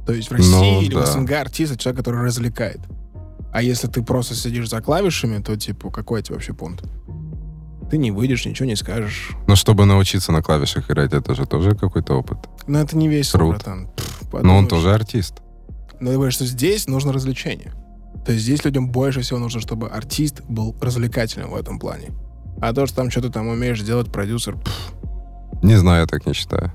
То 0.06 0.12
есть 0.12 0.28
в 0.28 0.32
Ну, 0.32 0.36
России 0.38 0.84
или 0.84 0.94
в 0.94 0.98
да. 1.00 1.06
СНГ 1.06 1.32
артист— 1.32 1.72
это 1.74 1.82
человек, 1.82 1.98
который 2.04 2.24
развлекает. 2.24 2.80
А 3.52 3.62
если 3.62 3.86
ты 3.86 4.02
просто 4.02 4.34
сидишь 4.34 4.68
за 4.68 4.80
клавишами, 4.80 5.40
то, 5.42 5.56
типа, 5.56 5.90
какой 5.90 6.22
тебе 6.22 6.34
вообще 6.34 6.52
понт? 6.54 6.82
Ты 7.90 7.98
не 7.98 8.10
выйдешь, 8.10 8.44
ничего 8.46 8.66
не 8.66 8.74
скажешь. 8.76 9.30
Но 9.46 9.54
чтобы 9.54 9.84
научиться 9.84 10.32
на 10.32 10.42
клавишах 10.42 10.90
играть, 10.90 11.12
это 11.12 11.34
же 11.34 11.46
тоже 11.46 11.76
какой-то 11.76 12.14
опыт. 12.14 12.38
Но 12.66 12.80
это 12.80 12.96
не 12.96 13.08
весело, 13.08 13.38
Труд. 13.38 13.50
братан. 13.54 13.88
Но 14.42 14.56
он 14.56 14.66
тоже 14.66 14.92
артист. 14.92 15.40
Но 16.00 16.10
я 16.10 16.16
говорю, 16.16 16.32
что 16.32 16.44
здесь 16.44 16.86
нужно 16.86 17.12
развлечение. 17.12 17.72
То 18.24 18.32
есть 18.32 18.44
здесь 18.44 18.64
людям 18.64 18.88
больше 18.90 19.20
всего 19.20 19.38
нужно, 19.38 19.60
чтобы 19.60 19.88
артист 19.88 20.42
был 20.48 20.74
развлекательным 20.80 21.50
в 21.50 21.56
этом 21.56 21.78
плане. 21.78 22.10
А 22.60 22.72
то, 22.72 22.86
что 22.86 22.96
там 22.96 23.10
что-то 23.10 23.30
там 23.30 23.48
умеешь 23.48 23.80
делать, 23.80 24.10
продюсер... 24.10 24.56
пф. 24.56 24.92
Не 25.62 25.76
знаю, 25.76 26.02
я 26.02 26.06
так 26.06 26.26
не 26.26 26.32
считаю. 26.32 26.72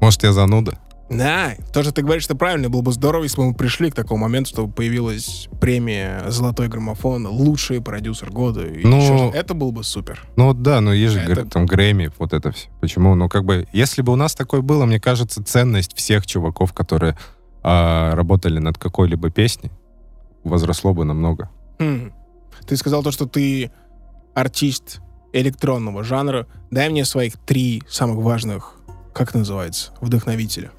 Может, 0.00 0.22
я 0.24 0.32
зануда? 0.32 0.78
Да, 1.08 1.52
то, 1.72 1.82
что 1.84 1.92
ты 1.92 2.02
говоришь, 2.02 2.24
что 2.24 2.34
правильно. 2.34 2.68
Было 2.68 2.82
бы 2.82 2.92
здорово, 2.92 3.22
если 3.22 3.36
бы 3.36 3.46
мы 3.46 3.54
пришли 3.54 3.90
к 3.92 3.94
такому 3.94 4.24
моменту, 4.24 4.50
чтобы 4.50 4.72
появилась 4.72 5.48
премия 5.60 6.24
«Золотой 6.28 6.66
граммофон», 6.66 7.26
лучший 7.28 7.80
продюсер 7.80 8.30
года. 8.30 8.62
и 8.66 8.84
Ну, 8.84 8.96
еще. 9.00 9.36
Это 9.38 9.54
было 9.54 9.70
бы 9.70 9.84
супер. 9.84 10.24
Ну 10.34 10.52
да, 10.52 10.80
но 10.80 10.92
есть 10.92 11.14
же 11.14 11.20
Это- 11.20 11.46
там 11.46 11.66
Грэмми, 11.66 12.10
вот 12.18 12.32
это 12.32 12.50
все. 12.50 12.66
Почему? 12.80 13.14
Ну 13.14 13.28
как 13.28 13.44
бы, 13.44 13.68
если 13.72 14.02
бы 14.02 14.12
у 14.12 14.16
нас 14.16 14.34
такое 14.34 14.62
было, 14.62 14.84
мне 14.84 14.98
кажется, 15.00 15.44
ценность 15.44 15.96
всех 15.96 16.26
чуваков, 16.26 16.72
которые 16.72 17.16
а, 17.68 18.14
работали 18.14 18.60
над 18.60 18.78
какой-либо 18.78 19.28
песней, 19.30 19.72
возросло 20.44 20.94
бы 20.94 21.04
намного. 21.04 21.50
Хм. 21.80 22.12
Ты 22.64 22.76
сказал 22.76 23.02
то, 23.02 23.10
что 23.10 23.26
ты 23.26 23.72
артист 24.34 25.00
электронного 25.32 26.04
жанра. 26.04 26.46
Дай 26.70 26.88
мне 26.88 27.04
своих 27.04 27.32
три 27.38 27.82
самых 27.88 28.18
важных, 28.24 28.74
как 29.12 29.30
это 29.30 29.38
называется, 29.38 29.92
вдохновителя. 30.00 30.70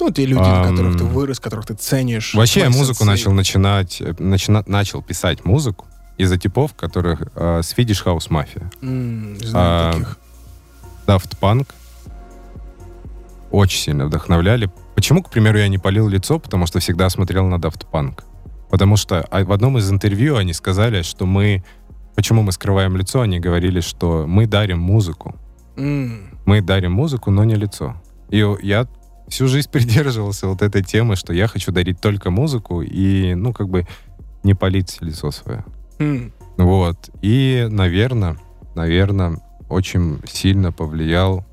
Ну, 0.00 0.10
те 0.10 0.24
люди, 0.24 0.40
на 0.40 0.64
которых 0.70 0.96
ты 0.96 1.04
вырос, 1.04 1.38
которых 1.38 1.66
ты 1.66 1.74
ценишь. 1.74 2.34
Вообще 2.34 2.60
я 2.60 2.70
музыку 2.70 3.04
начал 3.04 3.32
начинать, 3.32 4.00
э, 4.00 4.14
начина- 4.18 4.64
начал 4.66 5.02
писать 5.02 5.44
музыку 5.44 5.84
из-за 6.16 6.38
типов, 6.38 6.72
которых 6.74 7.28
а, 7.36 7.60
Swedish 7.60 8.04
House 8.04 8.28
Mafia, 8.30 8.72
М, 8.82 9.36
знаю 9.38 9.90
А, 9.90 9.92
таких. 9.92 10.18
Daft 11.06 11.38
Punk 11.40 11.66
очень 13.50 13.78
сильно 13.80 14.06
вдохновляли. 14.06 14.70
Почему, 14.94 15.22
к 15.22 15.30
примеру, 15.30 15.58
я 15.58 15.68
не 15.68 15.78
полил 15.78 16.08
лицо? 16.08 16.38
Потому 16.38 16.66
что 16.66 16.78
всегда 16.78 17.08
смотрел 17.10 17.46
на 17.46 17.56
Daft 17.56 17.86
Punk. 17.92 18.22
Потому 18.70 18.96
что 18.96 19.20
а, 19.30 19.44
в 19.44 19.52
одном 19.52 19.78
из 19.78 19.90
интервью 19.90 20.36
они 20.36 20.52
сказали, 20.52 21.02
что 21.02 21.26
мы... 21.26 21.64
Почему 22.16 22.42
мы 22.42 22.52
скрываем 22.52 22.96
лицо? 22.96 23.20
Они 23.22 23.40
говорили, 23.40 23.80
что 23.80 24.24
мы 24.26 24.46
дарим 24.46 24.78
музыку. 24.80 25.34
М, 25.76 26.38
Мы 26.46 26.60
дарим 26.62 26.92
музыку, 26.92 27.30
но 27.32 27.44
не 27.44 27.56
лицо. 27.56 27.96
И 28.30 28.38
я 28.62 28.86
всю 29.28 29.48
жизнь 29.48 29.68
придерживался 29.72 30.46
вот 30.46 30.62
этой 30.62 30.82
темы, 30.82 31.16
что 31.16 31.32
я 31.32 31.48
хочу 31.48 31.72
дарить 31.72 32.00
только 32.00 32.30
музыку 32.30 32.82
и, 32.82 33.34
ну, 33.34 33.52
как 33.52 33.68
бы 33.68 33.86
не 34.44 34.54
полить 34.54 34.98
лицо 35.00 35.30
свое. 35.32 35.64
м. 35.98 36.32
Вот. 36.56 37.10
И, 37.20 37.66
наверное, 37.68 38.36
наверное, 38.76 39.40
очень 39.68 40.20
сильно 40.26 40.70
повлиял... 40.70 41.44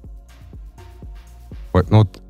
по- 1.72 1.84
Ну, 1.90 2.00
вот 2.00 2.22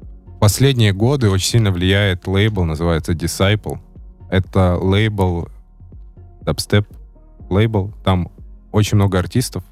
последние 0.42 0.92
годы 0.92 1.30
очень 1.30 1.48
сильно 1.48 1.72
влияет 1.72 2.28
лейбл, 2.28 2.64
называется 2.66 3.14
Disciple. 3.14 3.80
Это 4.30 4.76
лейбл, 4.76 5.48
дабстеп 6.42 6.88
лейбл. 7.50 7.94
Там 8.04 8.30
очень 8.72 8.96
много 8.96 9.20
артистов, 9.20 9.64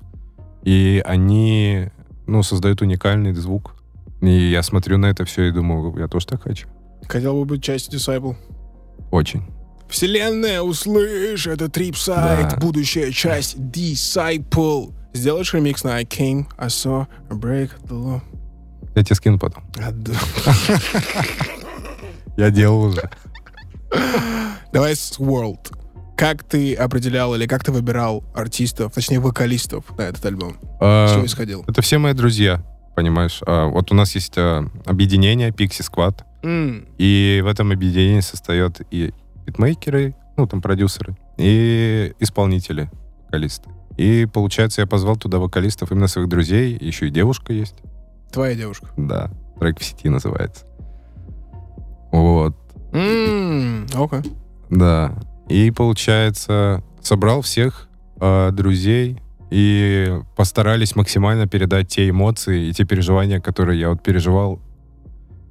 и 0.63 1.01
они, 1.05 1.89
ну, 2.27 2.43
создают 2.43 2.81
уникальный 2.83 3.33
звук. 3.33 3.75
И 4.21 4.29
я 4.51 4.61
смотрю 4.61 4.97
на 4.99 5.07
это 5.07 5.25
все 5.25 5.45
и 5.45 5.51
думаю, 5.51 5.97
я 5.97 6.07
тоже 6.07 6.27
так 6.27 6.43
хочу. 6.43 6.67
Хотел 7.07 7.33
бы 7.39 7.45
быть 7.45 7.63
частью 7.63 7.97
Disciple. 7.99 8.35
Очень. 9.09 9.41
Вселенная, 9.89 10.61
услышь, 10.61 11.47
это 11.47 11.65
Tripside, 11.65 12.51
Да. 12.51 12.57
будущая 12.61 13.11
часть 13.11 13.57
Disciple. 13.57 14.93
Сделаешь 15.13 15.51
ремикс 15.55 15.83
на 15.83 15.95
I 15.95 16.03
Came, 16.03 16.45
I 16.59 16.67
Saw, 16.67 17.07
a 17.31 17.33
Break 17.33 17.71
the 17.87 17.95
Law. 18.03 18.21
Я 18.99 19.03
тебе 19.05 19.15
скину 19.15 19.39
потом. 19.39 19.63
А. 19.77 19.93
Я 22.35 22.49
делал 22.49 22.83
уже. 22.83 23.09
Давай 24.73 24.93
с 24.93 25.17
World. 25.19 25.73
Как 26.17 26.43
ты 26.43 26.75
определял 26.75 27.33
или 27.33 27.47
как 27.47 27.63
ты 27.63 27.71
выбирал 27.71 28.25
артистов, 28.35 28.91
точнее 28.93 29.21
вокалистов 29.21 29.85
на 29.97 30.01
этот 30.01 30.25
альбом? 30.25 30.57
С 30.81 31.13
чего 31.13 31.25
исходил? 31.25 31.63
Это 31.65 31.81
все 31.81 31.97
мои 31.97 32.11
друзья, 32.11 32.61
понимаешь? 32.93 33.39
А, 33.47 33.67
вот 33.67 33.89
у 33.93 33.95
нас 33.95 34.15
есть 34.15 34.37
а, 34.37 34.65
объединение 34.85 35.51
Pixie 35.51 35.89
Squad, 35.89 36.25
и 36.97 37.39
в 37.41 37.47
этом 37.47 37.71
объединении 37.71 38.19
состоят 38.19 38.81
и 38.91 39.13
битмейкеры, 39.45 40.13
ну, 40.35 40.45
там, 40.45 40.61
продюсеры, 40.61 41.15
и 41.37 42.13
исполнители, 42.19 42.91
вокалисты. 43.27 43.69
И, 43.95 44.25
получается, 44.25 44.81
я 44.81 44.87
позвал 44.87 45.15
туда 45.15 45.39
вокалистов 45.39 45.93
именно 45.93 46.07
своих 46.07 46.27
друзей, 46.27 46.77
еще 46.81 47.07
и 47.07 47.11
девушка 47.11 47.53
есть. 47.53 47.75
Твоя 48.31 48.55
девушка. 48.55 48.87
Да, 48.97 49.31
трек 49.59 49.79
в 49.79 49.83
сети 49.83 50.09
называется. 50.09 50.65
Вот, 52.11 52.55
Окей. 52.91 54.31
да. 54.69 55.13
И, 55.47 55.71
получается, 55.71 56.83
собрал 57.01 57.41
всех 57.41 57.87
а, 58.19 58.51
друзей 58.51 59.19
и 59.49 60.19
постарались 60.35 60.95
максимально 60.95 61.47
передать 61.47 61.87
те 61.87 62.09
эмоции 62.09 62.67
и 62.67 62.73
те 62.73 62.83
переживания, 62.85 63.39
которые 63.39 63.79
я 63.79 63.89
вот 63.89 64.03
переживал 64.03 64.59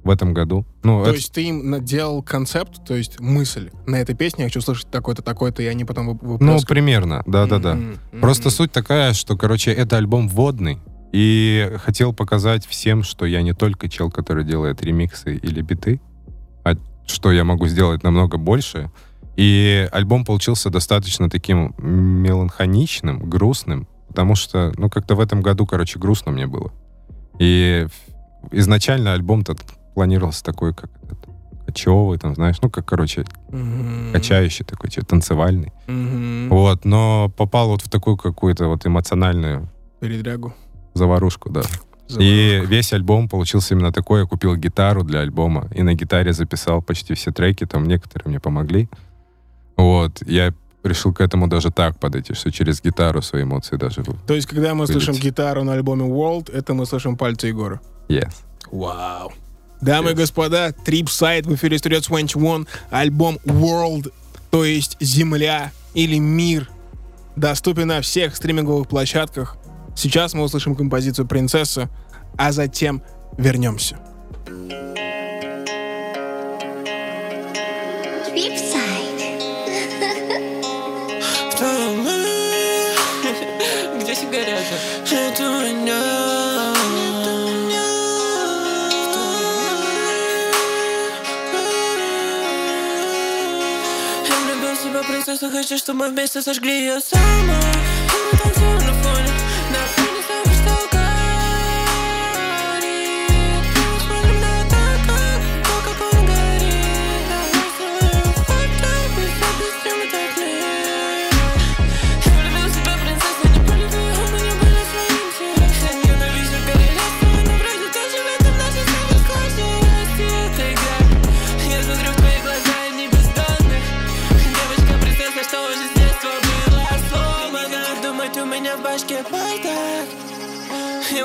в 0.03 0.09
этом 0.09 0.33
году. 0.33 0.65
Ну, 0.83 1.03
То 1.03 1.09
это- 1.09 1.15
есть 1.17 1.33
ты 1.33 1.43
им 1.43 1.83
делал 1.83 2.23
концепт, 2.23 2.85
то 2.85 2.95
есть 2.95 3.19
мысль 3.19 3.71
на 3.85 3.97
этой 3.97 4.15
песне, 4.15 4.45
я 4.45 4.49
хочу 4.49 4.61
слышать 4.61 4.89
такой-то, 4.89 5.21
такой-то, 5.21 5.61
и 5.61 5.65
они 5.65 5.83
потом 5.83 6.17
вы- 6.21 6.37
ну, 6.39 6.57
примерно, 6.65 7.21
да-да-да. 7.25 7.71
М, 7.73 7.97
м, 8.13 8.21
Просто 8.21 8.49
суть 8.49 8.71
такая, 8.71 9.11
что, 9.13 9.35
короче, 9.37 9.71
это 9.73 9.97
альбом 9.97 10.29
вводный, 10.29 10.79
и 11.11 11.71
хотел 11.83 12.13
показать 12.13 12.65
всем, 12.65 13.03
что 13.03 13.25
я 13.25 13.41
не 13.41 13.53
только 13.53 13.89
чел, 13.89 14.11
который 14.11 14.43
делает 14.43 14.81
ремиксы 14.81 15.35
или 15.35 15.61
биты, 15.61 16.01
а 16.63 16.73
что 17.07 17.31
я 17.31 17.43
могу 17.43 17.67
сделать 17.67 18.03
намного 18.03 18.37
больше. 18.37 18.91
И 19.35 19.87
альбом 19.91 20.25
получился 20.25 20.69
достаточно 20.69 21.29
таким 21.29 21.73
меланхоничным, 21.77 23.29
грустным, 23.29 23.87
потому 24.07 24.35
что, 24.35 24.73
ну, 24.77 24.89
как-то 24.89 25.15
в 25.15 25.19
этом 25.19 25.41
году, 25.41 25.65
короче, 25.65 25.97
грустно 25.97 26.31
мне 26.31 26.45
было. 26.45 26.71
И 27.39 27.87
изначально 28.51 29.13
альбом-то 29.13 29.55
планировался 29.95 30.43
такой, 30.43 30.73
как 30.73 30.89
этот, 31.03 31.17
кочевый, 31.65 32.17
там, 32.17 32.35
знаешь, 32.35 32.57
ну, 32.61 32.69
как, 32.69 32.85
короче, 32.85 33.25
Мгм. 33.49 34.11
качающий 34.11 34.65
такой, 34.65 34.89
че, 34.89 35.01
танцевальный. 35.01 35.71
Мгм. 35.87 36.49
Вот, 36.49 36.85
но 36.85 37.31
попал 37.35 37.69
вот 37.69 37.81
в 37.81 37.89
такую 37.89 38.17
какую-то 38.17 38.67
вот 38.67 38.85
эмоциональную 38.85 39.69
Передрягу. 39.99 40.53
Заварушку, 40.99 41.49
да. 41.49 41.61
И 42.19 42.61
весь 42.65 42.93
альбом 42.93 43.27
получился 43.29 43.73
именно 43.75 43.91
такой. 43.91 44.21
Я 44.21 44.25
купил 44.25 44.55
гитару 44.55 45.03
для 45.03 45.19
альбома 45.19 45.67
и 45.75 45.83
на 45.83 45.93
гитаре 45.93 46.33
записал 46.33 46.81
почти 46.81 47.13
все 47.13 47.31
треки. 47.31 47.65
Там 47.65 47.85
некоторые 47.85 48.29
мне 48.29 48.39
помогли. 48.39 48.89
Вот. 49.77 50.21
Я 50.27 50.53
решил 50.83 51.13
к 51.13 51.21
этому 51.21 51.47
даже 51.47 51.69
так 51.71 51.99
подойти, 51.99 52.33
что 52.33 52.51
через 52.51 52.81
гитару 52.81 53.21
свои 53.21 53.43
эмоции 53.43 53.77
даже... 53.77 54.03
То 54.25 54.33
есть, 54.33 54.47
когда 54.47 54.73
мы 54.73 54.87
слышим 54.87 55.13
Вылететь. 55.13 55.31
гитару 55.31 55.63
на 55.63 55.73
альбоме 55.73 56.05
World, 56.05 56.51
это 56.51 56.73
мы 56.73 56.85
слышим 56.85 57.15
пальцы 57.17 57.47
Егора. 57.47 57.79
Yes. 58.07 58.33
Вау. 58.71 59.31
Дамы 59.81 60.11
и 60.11 60.13
Yes. 60.13 60.17
господа, 60.17 60.69
Tripside 60.85 61.43
в 61.47 61.53
эфире 61.55 61.77
Studio 61.77 62.01
21, 62.07 62.67
альбом 62.89 63.37
World, 63.45 64.11
то 64.49 64.65
есть 64.65 64.97
Земля 64.99 65.71
или 65.93 66.17
Мир, 66.17 66.69
доступен 67.35 67.87
на 67.87 68.01
всех 68.01 68.35
стриминговых 68.35 68.87
площадках. 68.87 69.57
Сейчас 69.95 70.33
мы 70.33 70.43
услышим 70.43 70.75
композицию 70.75 71.27
«Принцесса», 71.27 71.89
а 72.37 72.51
затем 72.51 73.03
вернемся. 73.37 73.99
Где 83.99 84.15
сигарета? 84.15 84.61
Нет 85.11 85.39
у 85.39 85.43
меня 85.43 85.99
Я 94.27 94.35
влюбил 94.45 94.75
в 94.75 94.79
себя 94.79 95.03
принцессу 95.03 95.49
Хочу, 95.51 95.77
чтобы 95.77 95.99
мы 95.99 96.09
вместе 96.09 96.41
сожгли 96.41 96.79
ее 96.79 96.99
саму 97.01 97.38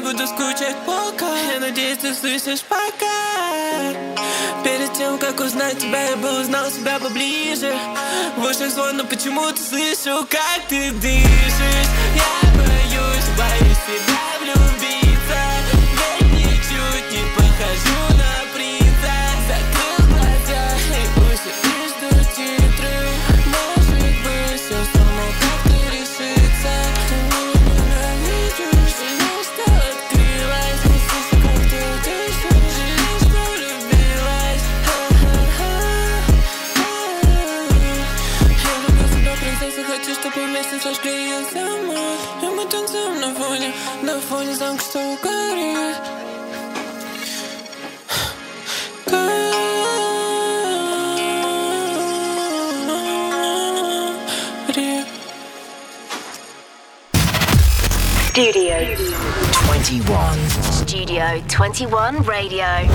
буду 0.04 0.26
скучать 0.26 0.76
пока. 0.84 1.34
Я 1.52 1.60
надеюсь, 1.60 1.98
ты 1.98 2.14
слышишь 2.14 2.62
пока. 2.62 3.94
Перед 4.62 4.92
тем, 4.92 5.18
как 5.18 5.40
узнать 5.40 5.78
тебя, 5.78 6.10
я 6.10 6.16
бы 6.16 6.40
узнал 6.40 6.70
себя 6.70 6.98
поближе. 6.98 7.74
В 8.36 8.44
ушах 8.44 8.70
звон, 8.70 8.98
но 8.98 9.04
почему-то 9.04 9.58
слышу, 9.58 10.26
как 10.28 10.60
ты 10.68 10.90
дышишь. 10.92 11.90
Я 12.14 12.50
боюсь, 12.52 13.28
боюсь 13.38 13.78
себя 13.86 14.33
Studio 61.34 61.48
21 61.48 62.22
Radio. 62.28 62.88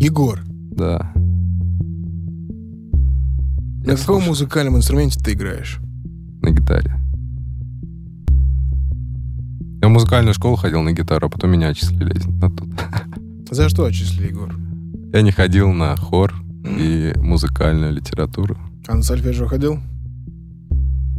Егор, 0.00 0.40
Да. 0.70 1.12
на 3.84 3.90
Я 3.90 3.96
каком 3.96 3.96
слушаю. 3.96 4.28
музыкальном 4.28 4.76
инструменте 4.78 5.20
ты 5.20 5.32
играешь? 5.34 5.78
На 6.40 6.50
гитаре. 6.52 6.94
Я 9.82 9.88
в 9.88 9.90
музыкальную 9.90 10.32
школу 10.32 10.56
ходил 10.56 10.80
на 10.80 10.92
гитару, 10.92 11.26
а 11.26 11.30
потом 11.30 11.50
меня 11.50 11.68
отчислили 11.68 12.18
на 12.40 12.50
тут. 12.50 12.68
За 13.50 13.68
что 13.68 13.84
отчислили, 13.84 14.28
Егор? 14.28 14.54
Я 15.12 15.20
не 15.20 15.32
ходил 15.32 15.70
на 15.72 15.94
хор 15.96 16.34
и 16.64 17.12
музыкальную 17.18 17.92
литературу. 17.92 18.56
А 18.88 18.94
на 18.94 19.02
сольфеджио 19.02 19.46
ходил? 19.48 19.80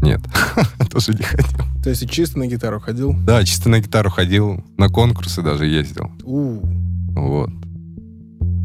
Нет, 0.02 0.22
тоже 0.92 1.14
не 1.14 1.24
ходил. 1.24 1.48
То 1.84 1.90
есть 1.90 2.02
ты 2.02 2.08
чисто 2.08 2.40
на 2.40 2.48
гитару 2.48 2.80
ходил? 2.80 3.14
Да, 3.26 3.44
чисто 3.44 3.70
на 3.70 3.80
гитару 3.80 4.10
ходил, 4.10 4.64
на 4.78 4.90
конкурсы 4.90 5.42
даже 5.42 5.66
ездил. 5.66 6.12
У, 6.24 6.60
Вот. 7.12 7.50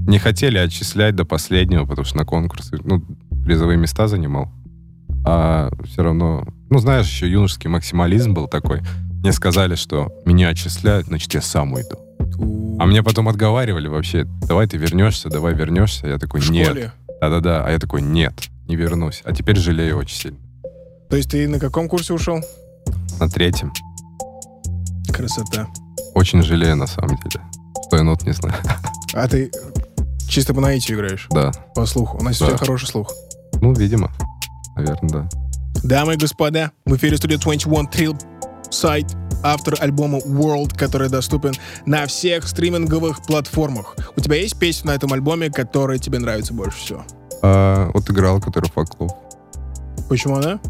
Не 0.06 0.18
хотели 0.18 0.58
отчислять 0.58 1.14
до 1.14 1.24
последнего, 1.24 1.84
потому 1.84 2.04
что 2.04 2.16
на 2.16 2.24
конкурсы, 2.24 2.78
ну, 2.84 3.02
призовые 3.44 3.78
места 3.78 4.08
занимал. 4.08 4.50
А 5.24 5.70
все 5.84 6.02
равно, 6.02 6.46
ну, 6.70 6.78
знаешь, 6.78 7.06
еще 7.06 7.30
юношеский 7.30 7.68
максимализм 7.68 8.32
был 8.34 8.48
такой. 8.48 8.80
Мне 9.20 9.32
сказали, 9.32 9.74
что 9.74 10.10
меня 10.24 10.48
отчисляют, 10.48 11.06
значит, 11.08 11.32
я 11.34 11.42
сам 11.42 11.74
уйду. 11.74 11.96
у. 12.38 12.78
А 12.80 12.86
мне 12.86 13.02
потом 13.02 13.28
отговаривали 13.28 13.86
вообще, 13.88 14.24
давай 14.48 14.66
ты 14.66 14.78
вернешься, 14.78 15.28
давай 15.28 15.54
вернешься. 15.54 16.06
Я 16.06 16.18
такой, 16.18 16.40
нет. 16.48 16.92
Да-да-да. 17.20 17.64
А 17.66 17.70
я 17.70 17.78
такой, 17.78 18.00
нет, 18.00 18.32
не 18.66 18.76
вернусь. 18.76 19.20
А 19.24 19.32
теперь 19.34 19.56
жалею 19.56 19.98
очень 19.98 20.16
сильно. 20.16 20.38
То 21.10 21.16
есть 21.16 21.30
ты 21.30 21.48
на 21.48 21.58
каком 21.58 21.88
курсе 21.88 22.14
ушел? 22.14 22.40
На 23.18 23.28
третьем. 23.28 23.72
Красота. 25.12 25.66
Очень 26.14 26.42
жалею, 26.42 26.76
на 26.76 26.86
самом 26.86 27.16
деле. 27.16 27.44
Что 27.86 27.96
я 27.96 28.02
нот 28.04 28.22
не 28.22 28.32
знаю. 28.32 28.54
А 29.14 29.26
ты 29.28 29.50
чисто 30.28 30.54
по 30.54 30.60
наитию 30.60 30.98
играешь? 30.98 31.26
Да. 31.30 31.50
По 31.74 31.84
слуху. 31.86 32.18
У 32.18 32.22
нас 32.22 32.38
Да. 32.38 32.44
у 32.46 32.48
тебя 32.48 32.58
хороший 32.58 32.86
слух. 32.86 33.12
Ну, 33.60 33.72
видимо. 33.72 34.10
Наверное, 34.76 35.10
да. 35.10 35.28
Дамы 35.82 36.14
и 36.14 36.16
господа, 36.16 36.70
в 36.84 36.94
эфире 36.96 37.16
студия 37.16 37.38
21 37.38 37.86
Trill 37.88 38.20
сайт, 38.70 39.06
автор 39.42 39.74
альбома 39.80 40.18
World, 40.18 40.76
который 40.76 41.08
доступен 41.08 41.52
на 41.86 42.06
всех 42.06 42.46
стриминговых 42.46 43.22
платформах. 43.22 43.96
У 44.16 44.20
тебя 44.20 44.36
есть 44.36 44.58
песня 44.58 44.92
на 44.92 44.94
этом 44.94 45.12
альбоме, 45.12 45.50
которая 45.50 45.98
тебе 45.98 46.18
нравится 46.20 46.54
больше 46.54 46.78
всего? 46.78 47.04
А, 47.42 47.90
вот 47.92 48.08
играл, 48.10 48.40
который 48.40 48.70
Факлов. 48.70 49.10
Почему 50.08 50.36
она? 50.36 50.60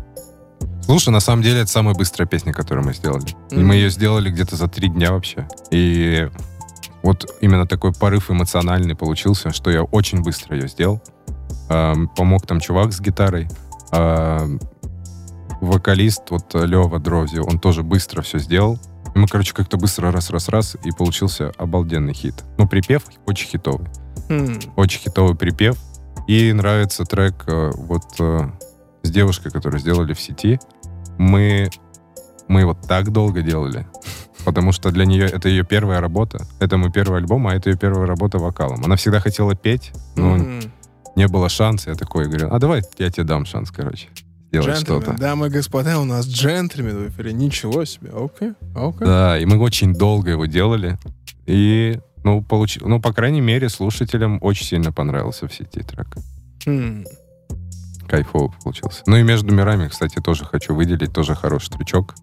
Слушай, 0.90 1.10
на 1.10 1.20
самом 1.20 1.42
деле 1.44 1.60
это 1.60 1.70
самая 1.70 1.94
быстрая 1.94 2.26
песня, 2.26 2.52
которую 2.52 2.84
мы 2.84 2.94
сделали. 2.94 3.28
И 3.52 3.54
Мгм. 3.54 3.68
мы 3.68 3.74
ее 3.76 3.90
сделали 3.90 4.28
где-то 4.28 4.56
за 4.56 4.66
три 4.66 4.88
дня 4.88 5.12
вообще. 5.12 5.46
И 5.70 6.28
вот 7.04 7.32
именно 7.40 7.64
такой 7.64 7.92
порыв 7.92 8.28
эмоциональный 8.28 8.96
получился, 8.96 9.52
что 9.52 9.70
я 9.70 9.84
очень 9.84 10.20
быстро 10.24 10.56
ее 10.56 10.66
сделал. 10.66 11.00
Ам, 11.68 12.08
помог 12.08 12.44
там 12.44 12.58
чувак 12.58 12.92
с 12.92 13.00
гитарой. 13.00 13.46
Ам, 13.92 14.58
вокалист, 15.60 16.22
вот 16.30 16.52
Лева 16.54 16.98
Дрози, 16.98 17.38
он 17.38 17.60
тоже 17.60 17.84
быстро 17.84 18.22
все 18.22 18.40
сделал. 18.40 18.76
И 19.14 19.18
мы, 19.20 19.28
короче, 19.28 19.54
как-то 19.54 19.76
быстро 19.76 20.10
раз-раз-раз, 20.10 20.76
и 20.82 20.90
получился 20.90 21.52
обалденный 21.56 22.14
хит. 22.14 22.34
Ну, 22.58 22.66
припев 22.66 23.04
очень 23.26 23.46
хитовый. 23.46 23.86
Хм, 24.28 24.58
Очень 24.74 25.02
хитовый 25.02 25.36
припев. 25.36 25.76
И 26.26 26.52
нравится 26.52 27.04
трек 27.04 27.44
э, 27.46 27.70
вот 27.76 28.02
э, 28.18 28.40
с 29.04 29.10
девушкой, 29.10 29.52
которую 29.52 29.78
сделали 29.78 30.14
в 30.14 30.20
сети. 30.20 30.58
Мы, 31.20 31.68
мы 32.48 32.60
его 32.60 32.72
так 32.72 33.12
долго 33.12 33.42
делали, 33.42 33.86
потому 34.46 34.72
что 34.72 34.90
для 34.90 35.04
нее 35.04 35.26
это 35.26 35.50
ее 35.50 35.64
первая 35.64 36.00
работа. 36.00 36.46
Это 36.60 36.78
мой 36.78 36.90
первый 36.90 37.18
альбом, 37.18 37.46
а 37.46 37.54
это 37.54 37.68
ее 37.68 37.76
первая 37.76 38.06
работа 38.06 38.38
вокалом. 38.38 38.82
Она 38.82 38.96
всегда 38.96 39.20
хотела 39.20 39.54
петь, 39.54 39.92
но 40.16 40.36
м. 40.36 40.60
не 41.16 41.28
было 41.28 41.50
шанса. 41.50 41.90
Я 41.90 41.96
такой 41.96 42.24
говорю, 42.24 42.48
а 42.50 42.58
давай 42.58 42.80
я 42.96 43.10
тебе 43.10 43.24
дам 43.24 43.44
шанс, 43.44 43.70
короче, 43.70 44.08
сделать 44.48 44.68
Джентльмен. 44.78 45.02
что-то. 45.02 45.18
Дамы 45.18 45.48
и 45.48 45.50
господа, 45.50 46.00
у 46.00 46.04
нас 46.04 46.26
джентльмен 46.26 46.96
в 46.96 47.08
эфире. 47.10 47.34
Ничего 47.34 47.84
себе. 47.84 48.12
Окей, 48.14 48.54
окей. 48.74 49.06
Да, 49.06 49.38
и 49.38 49.44
мы 49.44 49.58
очень 49.58 49.92
долго 49.92 50.30
его 50.30 50.46
делали. 50.46 50.98
И, 51.44 52.00
ну, 52.24 52.40
получ... 52.42 52.78
ну, 52.80 52.98
по 52.98 53.12
крайней 53.12 53.42
мере, 53.42 53.68
слушателям 53.68 54.38
очень 54.40 54.64
сильно 54.64 54.90
понравился 54.90 55.46
в 55.46 55.52
сети 55.52 55.82
трек. 55.82 56.16
Хм. 56.64 57.04
Кайфово 58.10 58.52
получился. 58.62 59.02
Ну 59.06 59.16
и 59.16 59.22
между 59.22 59.54
мирами, 59.54 59.86
кстати, 59.88 60.16
тоже 60.20 60.44
хочу 60.44 60.74
выделить, 60.74 61.12
тоже 61.12 61.36
хороший 61.36 61.70
трючок. 61.70 62.16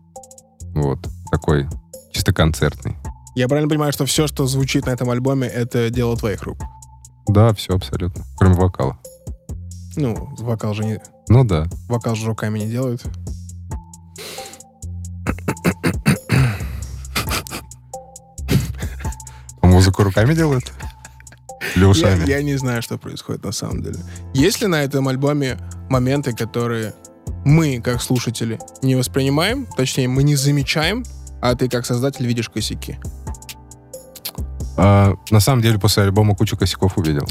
Вот, 0.76 1.00
такой 1.32 1.68
чисто 2.12 2.34
концертный. 2.34 2.98
Я 3.36 3.48
правильно 3.48 3.70
понимаю, 3.70 3.94
что 3.94 4.06
все, 4.06 4.28
что 4.28 4.46
звучит 4.48 4.86
на 4.86 4.90
этом 4.90 5.10
альбоме, 5.10 5.48
это 5.48 5.90
дело 5.90 6.18
твоих 6.18 6.44
рук? 6.44 6.58
Да, 7.28 7.54
все 7.54 7.76
абсолютно. 7.76 8.26
Кроме 8.38 8.56
вокала. 8.56 8.98
Ну, 9.96 10.36
вокал 10.40 10.74
же 10.74 10.84
не... 10.84 11.00
Ну 11.30 11.46
да. 11.46 11.68
Вокал 11.88 12.16
же 12.16 12.28
руками 12.28 12.60
не 12.60 12.68
делают. 12.68 13.04
А 19.62 19.68
музыку 19.68 20.04
руками 20.04 20.34
делают? 20.34 20.74
Или 21.76 22.00
Я, 22.00 22.38
я 22.38 22.44
не 22.44 22.56
знаю, 22.56 22.82
что 22.82 22.98
происходит 22.98 23.44
на 23.44 23.52
самом 23.52 23.82
деле. 23.82 23.98
Есть 24.34 24.62
ли 24.62 24.68
на 24.68 24.84
этом 24.84 25.08
альбоме 25.08 25.58
моменты, 25.90 26.34
которые 26.34 26.94
мы, 27.46 27.82
как 27.82 28.02
слушатели, 28.02 28.60
не 28.82 28.96
воспринимаем, 28.96 29.68
точнее, 29.78 30.08
мы 30.08 30.24
не 30.24 30.36
замечаем, 30.36 31.04
а 31.42 31.56
ты, 31.56 31.70
как 31.70 31.86
создатель, 31.86 32.26
видишь 32.26 32.50
косяки? 32.50 32.98
А, 34.78 35.16
на 35.32 35.40
самом 35.40 35.62
деле, 35.62 35.80
после 35.80 36.04
альбома 36.04 36.36
кучу 36.36 36.58
косяков 36.58 36.98
увидел. 36.98 37.28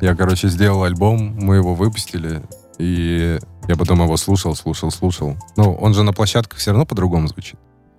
Я, 0.00 0.14
короче, 0.14 0.48
сделал 0.48 0.84
альбом, 0.84 1.36
мы 1.38 1.56
его 1.56 1.74
выпустили, 1.74 2.42
и 2.78 3.38
я 3.68 3.76
потом 3.76 4.02
его 4.02 4.16
слушал, 4.16 4.54
слушал, 4.54 4.90
слушал. 4.90 5.36
Ну, 5.56 5.74
он 5.74 5.94
же 5.94 6.02
на 6.02 6.12
площадках 6.12 6.58
все 6.58 6.70
равно 6.70 6.86
по-другому 6.86 7.28
звучит. 7.28 7.58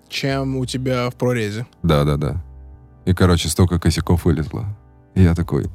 Чем 0.09 0.57
у 0.57 0.65
тебя 0.65 1.09
в 1.09 1.15
прорезе? 1.15 1.65
Да, 1.83 2.03
да, 2.03 2.17
да. 2.17 2.43
И, 3.05 3.13
короче, 3.13 3.49
столько 3.49 3.79
косяков 3.79 4.25
вылезло. 4.25 4.65
И 5.15 5.23
я 5.23 5.33
такой... 5.33 5.65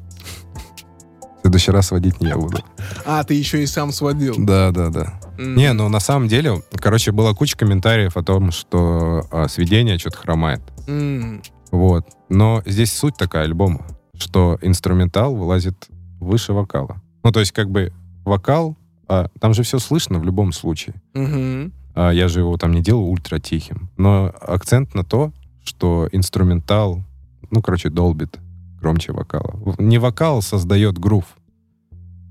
В 1.38 1.42
следующий 1.42 1.70
раз 1.72 1.90
водить 1.90 2.20
не 2.20 2.28
я 2.28 2.36
буду. 2.36 2.58
А, 3.06 3.24
ты 3.24 3.34
еще 3.34 3.62
и 3.62 3.66
сам 3.66 3.92
сводил. 3.92 4.34
Да, 4.38 4.70
да, 4.72 4.90
да. 4.90 5.20
М. 5.38 5.56
Не, 5.56 5.72
ну 5.72 5.88
на 5.88 5.98
самом 5.98 6.28
деле, 6.28 6.62
короче, 6.72 7.12
была 7.12 7.32
куча 7.34 7.56
комментариев 7.56 8.16
о 8.16 8.22
том, 8.22 8.52
что 8.52 9.26
а, 9.30 9.48
сведение 9.48 9.98
что-то 9.98 10.18
хромает. 10.18 10.60
М. 10.86 11.42
Вот. 11.72 12.06
Но 12.28 12.62
здесь 12.66 12.92
суть 12.92 13.16
такая 13.16 13.44
альбома, 13.44 13.86
что 14.14 14.58
инструментал 14.60 15.34
вылазит 15.34 15.88
выше 16.20 16.52
вокала. 16.52 17.00
Ну, 17.24 17.32
то 17.32 17.40
есть, 17.40 17.52
как 17.52 17.70
бы, 17.70 17.92
вокал, 18.24 18.76
а, 19.08 19.28
там 19.40 19.54
же 19.54 19.62
все 19.62 19.78
слышно 19.78 20.18
в 20.18 20.24
любом 20.24 20.52
случае. 20.52 20.94
Мгм. 21.14 21.72
А 21.94 22.10
я 22.10 22.28
же 22.28 22.40
его 22.40 22.56
там 22.58 22.72
не 22.72 22.82
делал 22.82 23.08
ультра 23.08 23.38
тихим. 23.38 23.88
Но 23.96 24.32
акцент 24.40 24.94
на 24.94 25.04
то, 25.04 25.32
что 25.64 26.08
инструментал, 26.12 27.02
ну, 27.50 27.62
короче, 27.62 27.88
долбит 27.88 28.38
громче 28.80 29.12
вокала. 29.12 29.60
Не 29.78 29.98
вокал 29.98 30.42
создает 30.42 30.98
грув, 30.98 31.24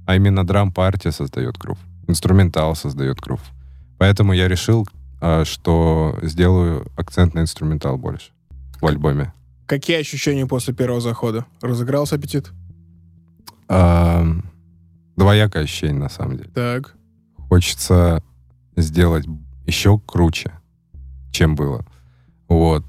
а 0.05 0.15
именно 0.15 0.45
драм-партия 0.45 1.11
создает 1.11 1.57
грув. 1.57 1.77
Инструментал 2.07 2.75
создает 2.75 3.19
грув. 3.19 3.41
Поэтому 3.97 4.33
я 4.33 4.47
решил, 4.47 4.87
а, 5.21 5.45
что 5.45 6.17
сделаю 6.21 6.87
акцент 6.97 7.33
на 7.33 7.41
инструментал 7.41 7.97
больше 7.97 8.31
в 8.81 8.85
альбоме. 8.85 9.33
Какие 9.67 9.99
ощущения 9.99 10.47
после 10.47 10.73
первого 10.73 11.01
захода? 11.01 11.45
Разыгрался 11.61 12.15
аппетит? 12.15 12.49
А, 13.67 14.25
Двоякое 15.19 15.63
ощущение, 15.63 15.99
на 15.99 16.09
самом 16.09 16.37
деле. 16.37 16.49
Так. 16.55 16.95
Хочется 17.49 18.23
сделать 18.77 19.25
еще 19.67 19.99
круче, 19.99 20.53
чем 21.31 21.55
было. 21.55 21.85
Вот. 22.47 22.85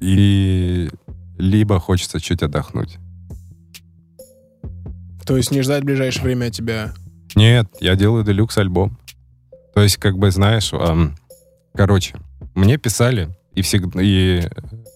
И 0.00 0.90
либо 1.38 1.80
хочется 1.80 2.20
чуть 2.20 2.42
отдохнуть. 2.42 2.98
То 5.24 5.36
есть 5.36 5.50
не 5.50 5.62
ждать 5.62 5.82
в 5.82 5.86
ближайшее 5.86 6.24
время 6.24 6.46
от 6.46 6.52
тебя. 6.52 6.92
Нет, 7.34 7.68
я 7.80 7.96
делаю 7.96 8.24
делюкс 8.24 8.56
альбом. 8.58 8.98
То 9.74 9.82
есть, 9.82 9.96
как 9.96 10.18
бы, 10.18 10.30
знаешь, 10.30 10.70
ам, 10.72 11.16
короче, 11.74 12.16
мне 12.54 12.78
писали, 12.78 13.28
и 13.54 13.62
всегда, 13.62 14.00
и 14.02 14.48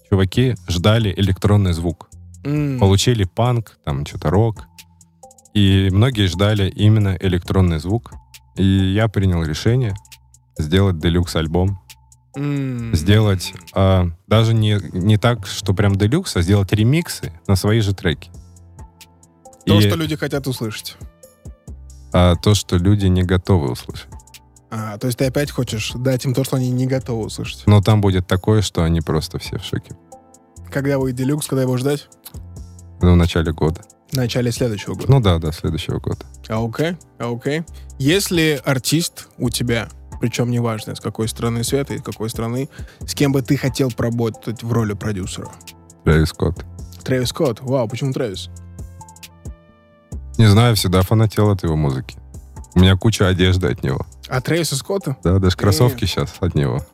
чуваки 0.09 0.57
ждали 0.69 1.13
электронный 1.17 1.73
звук. 1.73 2.09
М. 2.45 2.79
Получили 2.79 3.25
панк, 3.25 3.79
там, 3.85 4.05
что-то 4.07 4.31
рок. 4.31 4.65
И 5.55 5.89
многие 5.93 6.27
ждали 6.27 6.69
именно 6.71 7.17
электронный 7.21 7.79
звук. 7.79 8.13
И 8.57 8.65
я 8.65 9.09
принял 9.09 9.43
решение 9.45 9.95
сделать 10.59 10.99
делюкс 10.99 11.37
М. 12.37 12.95
Сделать 12.95 13.53
а, 13.75 14.09
даже 14.27 14.55
не, 14.55 14.79
не 14.93 15.19
так, 15.19 15.47
что 15.47 15.75
прям 15.75 15.97
делюкс, 15.97 16.37
а 16.37 16.43
сделать 16.43 16.73
ремиксы 16.73 17.33
на 17.47 17.57
свои 17.57 17.81
же 17.81 17.95
треки. 17.95 18.31
То, 19.67 19.79
И, 19.79 19.81
что 19.87 19.97
люди 19.97 20.17
хотят 20.17 20.47
услышать. 20.47 20.97
а, 22.13 22.35
то, 22.37 22.55
что 22.55 22.77
люди 22.77 23.07
не 23.07 23.23
готовы 23.23 23.71
услышать. 23.71 24.09
А, 24.71 24.97
то 24.99 25.07
есть 25.07 25.19
ты 25.19 25.27
опять 25.27 25.51
хочешь 25.51 25.93
дать 25.95 26.25
им 26.25 26.33
то, 26.35 26.45
что 26.45 26.57
они 26.57 26.71
не 26.71 26.87
готовы 26.87 27.27
услышать. 27.27 27.63
Но 27.67 27.83
там 27.83 28.01
будет 28.01 28.27
такое, 28.27 28.63
что 28.63 28.83
они 28.83 29.01
просто 29.03 29.39
все 29.39 29.59
в 29.59 29.65
шоке. 29.65 29.95
Когда 30.71 30.99
выйдет 30.99 31.19
делюкс, 31.19 31.47
когда 31.47 31.63
его 31.63 31.77
ждать? 31.77 32.09
Ну, 33.03 33.13
в 33.13 33.17
начале 33.17 33.53
года. 33.53 33.83
В 34.11 34.15
начале 34.15 34.51
следующего 34.53 34.95
года. 34.95 35.11
Ну 35.11 35.21
да, 35.21 35.39
да, 35.39 35.53
следующего 35.53 35.99
года. 35.99 36.25
А 36.49 36.65
окей, 36.65 36.97
а 37.19 37.31
окей. 37.35 37.63
Если 37.99 38.61
артист 38.65 39.29
у 39.39 39.51
тебя, 39.51 39.89
причем 40.23 40.53
неважно, 40.53 40.95
с 40.95 41.01
какой 41.01 41.27
страны 41.27 41.65
света 41.65 41.95
и 41.95 41.99
с 41.99 42.03
какой 42.03 42.31
страны, 42.31 42.69
с 43.05 43.13
кем 43.13 43.33
бы 43.33 43.43
ты 43.43 43.57
хотел 43.57 43.91
поработать 43.91 44.63
в 44.63 44.71
роли 44.71 44.93
продюсера? 44.93 45.49
Трэвис 46.05 46.29
Скотт. 46.29 46.65
Трэвис 47.03 47.31
Скотт. 47.31 47.61
Вау, 47.61 47.89
почему 47.89 48.13
Трэвис? 48.13 48.49
Не 50.39 50.47
знаю, 50.47 50.77
всегда 50.77 51.03
фанател 51.03 51.51
от 51.51 51.65
его 51.65 51.75
музыки. 51.75 52.17
У 52.77 52.79
меня 52.79 52.97
куча 52.97 53.27
одежды 53.27 53.67
от 53.67 53.83
него. 53.83 54.07
А 54.29 54.41
Трэвиса 54.41 54.77
Скотта? 54.77 55.17
Да, 55.25 55.41
даже 55.41 55.57
кроссовки 55.57 56.05
сейчас 56.05 56.37
от 56.39 56.55
него. 56.55 56.87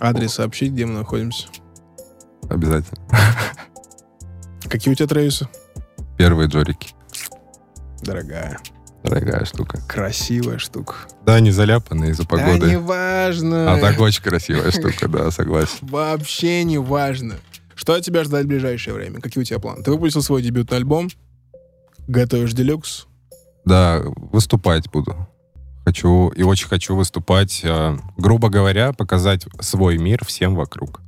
Адрес 0.00 0.34
сообщить, 0.34 0.72
где 0.72 0.86
мы 0.86 0.94
находимся. 0.94 1.46
Обязательно. 2.50 3.00
Какие 4.68 4.90
у 4.90 4.96
тебя 4.96 5.06
Трэвисы? 5.06 5.48
Первые 6.18 6.48
джорики. 6.48 6.94
Дорогая, 8.02 8.58
Дорогая 9.06 9.44
штука. 9.44 9.80
красивая 9.88 10.58
штука. 10.58 10.94
Да, 11.24 11.40
не 11.40 11.50
заляпанные 11.50 12.10
из-за 12.12 12.22
Да 12.24 12.28
погоды. 12.28 12.66
не 12.70 12.78
важно. 12.78 13.72
а 13.72 13.78
так 13.80 13.98
очень 14.00 14.22
красивая 14.22 14.70
штука, 14.70 15.08
да, 15.08 15.30
согласен. 15.30 15.78
Вообще 15.82 16.64
не 16.64 16.78
важно. 16.78 17.36
Что 17.74 17.94
от 17.94 18.02
тебя 18.04 18.24
ждать 18.24 18.44
в 18.44 18.48
ближайшее 18.48 18.94
время? 18.94 19.20
Какие 19.20 19.42
у 19.42 19.44
тебя 19.44 19.58
планы? 19.58 19.82
Ты 19.82 19.90
выпустил 19.90 20.22
свой 20.22 20.42
дебютный 20.42 20.78
альбом, 20.78 21.08
готовишь 22.08 22.52
делюкс. 22.52 23.06
Да, 23.64 24.02
выступать 24.32 24.90
буду. 24.90 25.28
Хочу 25.84 26.28
и 26.30 26.42
очень 26.42 26.68
хочу 26.68 26.96
выступать, 26.96 27.60
э, 27.62 27.96
грубо 28.16 28.48
говоря, 28.48 28.92
показать 28.92 29.46
свой 29.60 29.98
мир 29.98 30.24
всем 30.24 30.54
вокруг. 30.56 31.00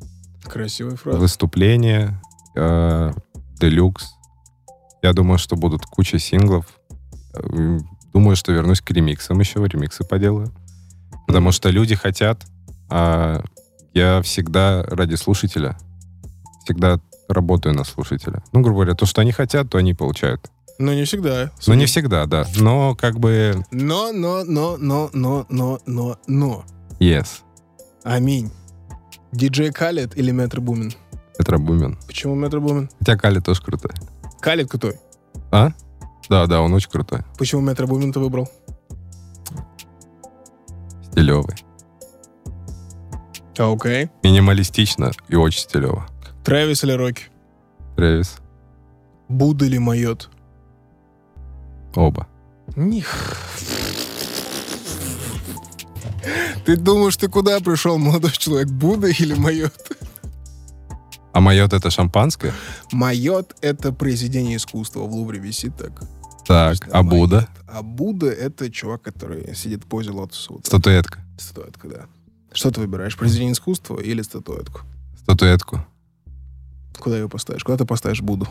Красивая 0.44 0.96
фраза. 0.96 1.18
Выступление, 1.18 2.20
э, 2.54 3.12
делюкс. 3.60 4.06
Я 5.02 5.12
думаю, 5.12 5.38
что 5.38 5.56
будут 5.56 5.84
куча 5.84 6.18
синглов. 6.18 6.66
Думаю, 8.12 8.36
что 8.36 8.52
вернусь 8.52 8.80
к 8.80 8.90
ремиксам 8.90 9.38
еще, 9.40 9.64
ремиксы 9.66 10.04
поделаю. 10.04 10.52
Потому 11.26 11.52
что 11.52 11.68
люди 11.70 11.94
хотят, 11.94 12.46
а 12.88 13.42
я 13.92 14.22
всегда 14.22 14.82
ради 14.84 15.14
слушателя, 15.14 15.76
всегда 16.64 17.00
работаю 17.28 17.74
на 17.74 17.84
слушателя. 17.84 18.42
Ну, 18.52 18.60
грубо 18.60 18.80
говоря, 18.80 18.94
то, 18.94 19.04
что 19.06 19.20
они 19.20 19.32
хотят, 19.32 19.68
то 19.68 19.78
они 19.78 19.94
получают. 19.94 20.50
Но 20.78 20.94
не 20.94 21.04
всегда. 21.04 21.50
Но 21.66 21.74
не 21.74 21.86
всегда, 21.86 22.26
да. 22.26 22.46
Но 22.56 22.94
как 22.94 23.18
бы 23.18 23.64
Но, 23.70 24.12
но, 24.12 24.44
но, 24.44 24.76
но, 24.78 25.10
но, 25.12 25.44
но, 25.48 25.80
но, 25.86 26.16
но. 26.26 26.64
yes. 27.00 27.42
Аминь. 28.04 28.50
Диджей 29.32 29.72
Калет 29.72 30.16
или 30.16 30.30
Метро 30.30 30.62
Бумин? 30.62 30.92
Это 31.38 31.58
Бумин. 31.58 31.98
Почему 32.06 32.34
Метро 32.34 32.60
Бумин? 32.60 32.88
Хотя 33.00 33.16
Кали 33.16 33.40
тоже 33.40 33.60
крутой. 33.62 33.90
Калет 34.40 34.70
крутой. 34.70 34.98
А? 35.50 35.72
Да, 36.28 36.46
да, 36.46 36.60
он 36.60 36.74
очень 36.74 36.90
крутой. 36.90 37.20
Почему 37.38 37.62
Метро 37.62 37.86
Бумин 37.86 38.12
ты 38.12 38.20
выбрал? 38.20 38.48
Стилевый. 41.10 41.56
А, 43.58 43.72
Окей. 43.72 44.10
Минималистично 44.22 45.10
и 45.28 45.34
очень 45.34 45.60
стилево. 45.60 46.06
Трэвис 46.44 46.84
или 46.84 46.92
Рокки? 46.92 47.24
Трэвис. 47.96 48.36
Буда 49.28 49.64
или 49.64 49.78
Майот? 49.78 50.30
Оба. 51.94 52.28
Них. 52.76 53.36
Ты 56.64 56.76
думаешь, 56.76 57.16
ты 57.16 57.28
куда 57.28 57.58
пришел, 57.60 57.98
молодой 57.98 58.30
человек? 58.32 58.68
Будда 58.68 59.08
или 59.08 59.34
Майот? 59.34 59.72
А 61.32 61.40
майот 61.40 61.72
это 61.72 61.90
шампанское? 61.90 62.52
Майот— 62.92 63.54
это 63.60 63.92
произведение 63.92 64.56
искусства. 64.56 65.00
В 65.00 65.12
Лувре 65.12 65.38
висит 65.38 65.76
так. 65.76 65.92
Так, 66.48 66.78
а? 66.90 67.02
Майот. 67.02 67.46
А 67.66 67.82
Будда— 67.82 68.26
это 68.28 68.70
чувак, 68.70 69.02
который 69.02 69.54
сидит 69.54 69.84
в 69.84 69.86
позе 69.86 70.12
лотоса. 70.12 70.54
Вот. 70.54 70.64
Статуэтка. 70.66 71.20
Статуэтка, 71.36 71.88
да. 71.88 72.06
Что 72.54 72.70
ты 72.70 72.80
выбираешь, 72.80 73.18
произведение 73.18 73.52
искусства 73.52 74.00
или 74.00 74.22
статуэтку? 74.22 74.80
Статуэтку. 75.20 75.84
Куда 76.98 77.18
ее 77.18 77.28
поставишь? 77.28 77.62
Куда 77.62 77.76
ты 77.76 77.84
поставишь 77.84 78.22
Будду? 78.22 78.48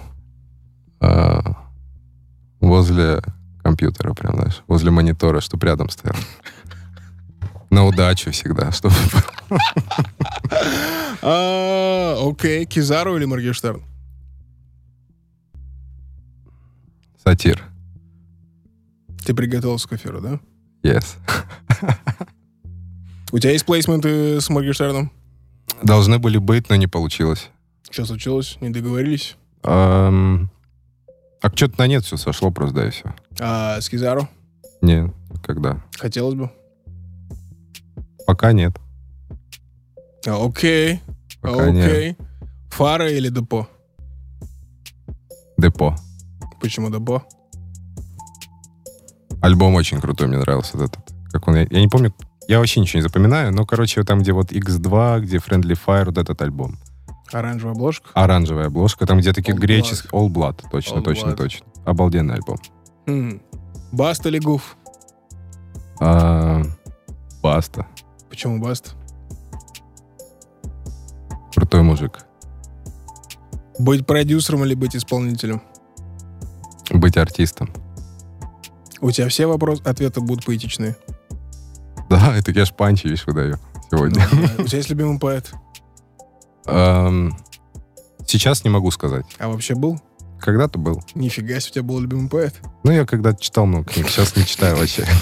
А, 1.00 1.72
возле 2.60 3.24
компьютера, 3.64 4.14
прям, 4.14 4.36
знаешь, 4.36 4.62
возле 4.68 4.91
монитора, 4.91 5.41
чтоб 5.41 5.64
рядом 5.64 5.89
стоял. 5.89 6.16
На 7.72 7.84
удачу 7.84 8.32
всегда, 8.32 8.72
чтобы... 8.72 8.95
А, 11.24 12.16
Окей, 12.30 12.66
Кизару 12.66 13.18
или 13.18 13.26
Моргенштерн? 13.26 13.82
Сатир. 17.24 17.66
Ты 19.28 19.34
приготовился 19.34 19.90
к 19.90 19.92
эфиру, 19.92 20.22
да? 20.22 20.40
Yes. 20.84 21.18
У 23.34 23.40
тебя 23.40 23.52
есть 23.52 23.66
плейсменты 23.66 24.40
с 24.40 24.50
Моргенштерном? 24.50 25.12
Должны 25.84 26.18
были 26.18 26.38
быть, 26.38 26.70
но 26.70 26.78
не 26.78 26.88
получилось. 26.88 27.50
Что 27.90 28.06
случилось? 28.06 28.58
Не 28.62 28.70
договорились? 28.70 29.36
Ам, 29.64 30.50
А 31.42 31.50
что-то 31.54 31.78
на 31.80 31.88
нет 31.88 32.06
все 32.06 32.16
сошло 32.16 32.52
просто, 32.52 32.76
да, 32.78 32.88
и 32.88 32.92
все. 32.92 33.14
А 33.38 33.82
с 33.82 33.90
Кизару? 33.90 34.30
Не, 34.82 35.14
Когда? 35.44 35.84
Хотелось 35.98 36.36
бы. 36.36 36.50
Пока 38.26 38.54
нет. 38.54 38.78
А, 40.26 40.42
Окей. 40.46 41.02
Пока 41.42 41.70
нет. 41.70 41.86
Окей. 41.92 42.18
Фара 42.70 43.12
или 43.12 43.28
депо? 43.28 43.68
Депо. 45.58 45.98
Почему 46.62 46.90
депо? 46.90 47.26
Альбом 49.42 49.76
очень 49.76 50.00
крутой, 50.02 50.28
мне 50.28 50.38
нравился 50.38 50.78
этот. 50.78 51.00
Как 51.32 51.48
он, 51.48 51.56
я, 51.56 51.68
я 51.70 51.80
не 51.82 51.88
помню, 51.88 52.14
я 52.48 52.60
вообще 52.60 52.80
ничего 52.80 53.00
не 53.00 53.04
запоминаю, 53.04 53.54
но, 53.54 53.66
короче, 53.66 54.04
там, 54.04 54.20
где 54.20 54.32
вот 54.32 54.52
X2, 54.52 55.20
где 55.22 55.38
Friendly 55.38 55.78
Fire, 55.86 56.06
вот 56.06 56.18
этот 56.18 56.42
альбом. 56.42 56.78
Оранжевая 57.32 57.76
обложка? 57.76 58.10
Оранжевая 58.14 58.68
обложка, 58.68 59.06
там, 59.06 59.20
где 59.20 59.34
такие 59.34 59.56
греческие... 59.58 60.10
All 60.12 60.30
Blood, 60.30 60.64
точно, 60.72 61.00
All 61.00 61.04
точно, 61.04 61.30
Blood. 61.30 61.36
точно. 61.36 61.66
Обалденный 61.86 62.36
альбом. 62.36 62.58
М. 63.06 63.42
Баст 63.92 64.26
или 64.26 64.40
Гуф? 64.40 64.78
А, 66.00 66.64
Баста. 67.42 67.86
Почему 68.30 68.60
Баст? 68.62 68.96
Крутой 71.54 71.82
мужик. 71.82 72.20
Быть 73.80 74.06
продюсером 74.06 74.64
или 74.64 74.74
быть 74.74 74.96
исполнителем? 74.96 75.62
Быть 76.92 77.18
артистом. 77.18 77.70
У 79.02 79.12
тебя 79.12 79.30
все 79.30 79.45
вопросы, 79.45 79.84
ответы 79.84 80.22
будут 80.22 80.45
поэтичные. 80.45 80.95
Да, 82.10 82.34
это 82.38 82.52
я 82.52 82.66
ж 82.66 82.74
панчи, 82.74 83.16
выдаю 83.26 83.60
сегодня. 83.91 84.28
У 84.58 84.64
тебя 84.64 84.78
есть 84.78 84.89
любимый 84.89 85.20
поэт? 85.20 85.52
Сейчас 88.26 88.64
не 88.64 88.70
могу 88.70 88.91
сказать. 88.91 89.26
А 89.39 89.48
вообще 89.48 89.76
был? 89.76 90.00
Когда-то 90.39 90.78
был. 90.78 91.02
Нифига 91.16 91.60
себе, 91.60 91.70
у 91.70 91.74
тебя 91.74 91.84
был 91.84 92.00
любимый 92.00 92.30
поэт. 92.30 92.56
Ну, 92.84 92.91
я 92.91 93.06
когда-то 93.06 93.41
читал 93.41 93.66
много 93.66 93.86
книг, 93.86 94.08
сейчас 94.10 94.36
не 94.36 94.45
читаю 94.45 94.78
вообще. 94.78 95.06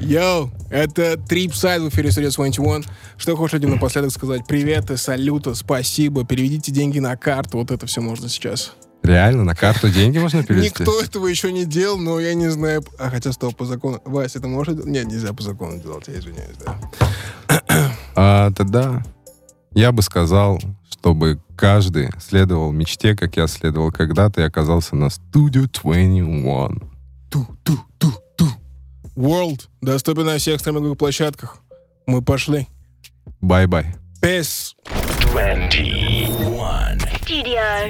Йоу, 0.00 0.50
это 0.70 1.16
Трип 1.16 1.54
Сайд 1.54 1.82
в 1.82 1.88
эфире 1.90 2.08
Studio 2.08 2.34
21. 2.34 2.84
Что 3.16 3.36
хочешь 3.36 3.54
людям 3.54 3.70
напоследок 3.70 4.10
сказать? 4.10 4.42
Привет 4.48 4.90
и 4.90 4.96
салюта, 4.96 5.54
спасибо, 5.54 6.24
переведите 6.24 6.72
деньги 6.72 6.98
на 6.98 7.16
карту. 7.16 7.58
Вот 7.58 7.70
это 7.70 7.86
все 7.86 8.00
можно 8.00 8.28
сейчас. 8.28 8.72
Реально, 9.02 9.44
на 9.44 9.54
карту 9.54 9.88
деньги 9.90 10.18
можно 10.18 10.42
перевести? 10.44 10.82
Никто 10.82 11.00
этого 11.00 11.26
еще 11.26 11.52
не 11.52 11.64
делал, 11.64 11.98
но 11.98 12.20
я 12.20 12.34
не 12.34 12.48
знаю. 12.48 12.84
А 12.98 13.10
хотя, 13.10 13.32
стоп, 13.32 13.56
по 13.56 13.64
закону. 13.64 14.00
Вася, 14.04 14.38
это 14.38 14.48
можно 14.48 14.74
делать? 14.74 14.88
Нет, 14.88 15.06
нельзя 15.06 15.32
по 15.32 15.42
закону 15.42 15.80
делать, 15.80 16.08
я 16.08 16.18
извиняюсь, 16.18 16.56
да. 16.64 16.78
А, 18.14 18.50
тогда 18.52 19.02
я 19.72 19.90
бы 19.90 20.02
сказал, 20.02 20.60
чтобы 20.90 21.40
каждый 21.56 22.10
следовал 22.20 22.70
мечте, 22.72 23.16
как 23.16 23.36
я 23.36 23.46
следовал 23.46 23.90
когда-то 23.90 24.42
и 24.42 24.44
оказался 24.44 24.96
на 24.96 25.06
Studio 25.06 25.66
21. 25.72 26.90
Ту-ту-ту-ту. 27.30 28.46
World 29.16 29.68
доступен 29.80 30.26
на 30.26 30.36
всех 30.38 30.60
стриминговых 30.60 30.98
площадках. 30.98 31.58
Мы 32.06 32.20
пошли. 32.20 32.68
Bye-bye. 33.40 33.94
Peace. 34.20 34.72
21. 35.32 36.98
Studio 37.22 37.88